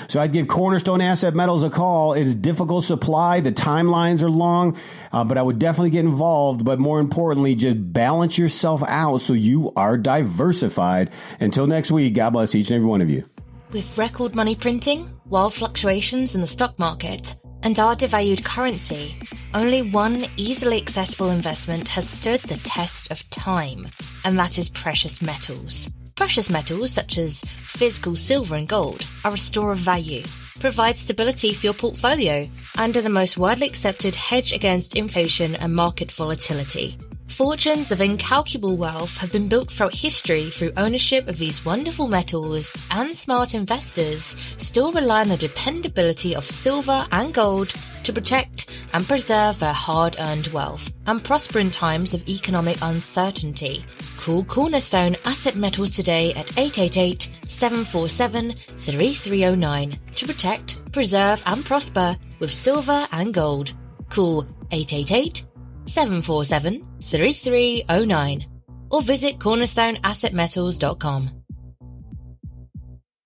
So 0.07 0.19
I'd 0.19 0.31
give 0.31 0.47
Cornerstone 0.47 1.01
Asset 1.01 1.35
Metals 1.35 1.61
a 1.61 1.69
call. 1.69 2.13
It 2.13 2.23
is 2.23 2.35
difficult 2.35 2.85
supply. 2.85 3.41
The 3.41 3.51
timelines 3.51 4.23
are 4.23 4.29
long, 4.29 4.77
uh, 5.11 5.23
but 5.23 5.37
I 5.37 5.41
would 5.41 5.59
definitely 5.59 5.89
get 5.89 6.05
involved. 6.05 6.63
But 6.63 6.79
more 6.79 6.99
importantly, 6.99 7.55
just 7.55 7.77
balance 7.93 8.37
yourself 8.37 8.81
out 8.87 9.19
so 9.19 9.33
you 9.33 9.73
are 9.75 9.97
diversified. 9.97 11.11
Until 11.39 11.67
next 11.67 11.91
week, 11.91 12.15
God 12.15 12.31
bless 12.31 12.55
each 12.55 12.69
and 12.69 12.77
every 12.77 12.87
one 12.87 13.01
of 13.01 13.09
you. 13.09 13.29
With 13.71 13.97
record 13.97 14.35
money 14.35 14.55
printing, 14.55 15.09
wild 15.25 15.53
fluctuations 15.53 16.35
in 16.35 16.41
the 16.41 16.47
stock 16.47 16.77
market, 16.79 17.35
and 17.63 17.79
our 17.79 17.95
devalued 17.95 18.43
currency, 18.43 19.15
only 19.53 19.81
one 19.81 20.25
easily 20.37 20.77
accessible 20.77 21.29
investment 21.29 21.87
has 21.87 22.07
stood 22.07 22.41
the 22.41 22.59
test 22.63 23.11
of 23.11 23.27
time, 23.29 23.87
and 24.25 24.37
that 24.37 24.57
is 24.57 24.69
precious 24.69 25.21
metals. 25.21 25.89
Precious 26.15 26.49
metals 26.49 26.91
such 26.91 27.17
as 27.17 27.41
physical 27.41 28.15
silver 28.15 28.55
and 28.55 28.67
gold 28.67 29.05
are 29.25 29.33
a 29.33 29.37
store 29.37 29.71
of 29.71 29.77
value, 29.77 30.23
provide 30.59 30.97
stability 30.97 31.53
for 31.53 31.67
your 31.67 31.73
portfolio, 31.73 32.45
and 32.77 32.95
are 32.95 33.01
the 33.01 33.09
most 33.09 33.37
widely 33.37 33.67
accepted 33.67 34.15
hedge 34.15 34.53
against 34.53 34.95
inflation 34.95 35.55
and 35.55 35.73
market 35.73 36.11
volatility. 36.11 36.97
Fortunes 37.33 37.91
of 37.91 37.99
incalculable 37.99 38.77
wealth 38.77 39.17
have 39.17 39.31
been 39.31 39.49
built 39.49 39.71
throughout 39.71 39.95
history 39.95 40.51
through 40.51 40.71
ownership 40.77 41.27
of 41.27 41.39
these 41.39 41.65
wonderful 41.65 42.07
metals, 42.07 42.71
and 42.91 43.11
smart 43.11 43.55
investors 43.55 44.21
still 44.59 44.91
rely 44.91 45.21
on 45.21 45.29
the 45.29 45.37
dependability 45.37 46.35
of 46.35 46.45
silver 46.45 47.07
and 47.11 47.33
gold 47.33 47.69
to 48.03 48.13
protect 48.13 48.85
and 48.93 49.07
preserve 49.07 49.57
their 49.57 49.73
hard 49.73 50.15
earned 50.19 50.45
wealth 50.49 50.93
and 51.07 51.23
prosper 51.23 51.57
in 51.57 51.71
times 51.71 52.13
of 52.13 52.29
economic 52.29 52.77
uncertainty. 52.83 53.83
Call 54.17 54.43
Cornerstone 54.43 55.15
Asset 55.25 55.55
Metals 55.55 55.95
today 55.95 56.35
at 56.35 56.55
888 56.55 57.23
747 57.45 58.51
3309 58.51 59.91
to 60.13 60.27
protect, 60.27 60.91
preserve, 60.91 61.41
and 61.47 61.65
prosper 61.65 62.15
with 62.39 62.51
silver 62.51 63.07
and 63.11 63.33
gold. 63.33 63.73
Call 64.11 64.45
888 64.71 65.47
747 65.85 66.83
3309 66.99 68.47
or 68.89 69.01
visit 69.01 69.39
cornerstoneassetmetals.com. 69.39 71.42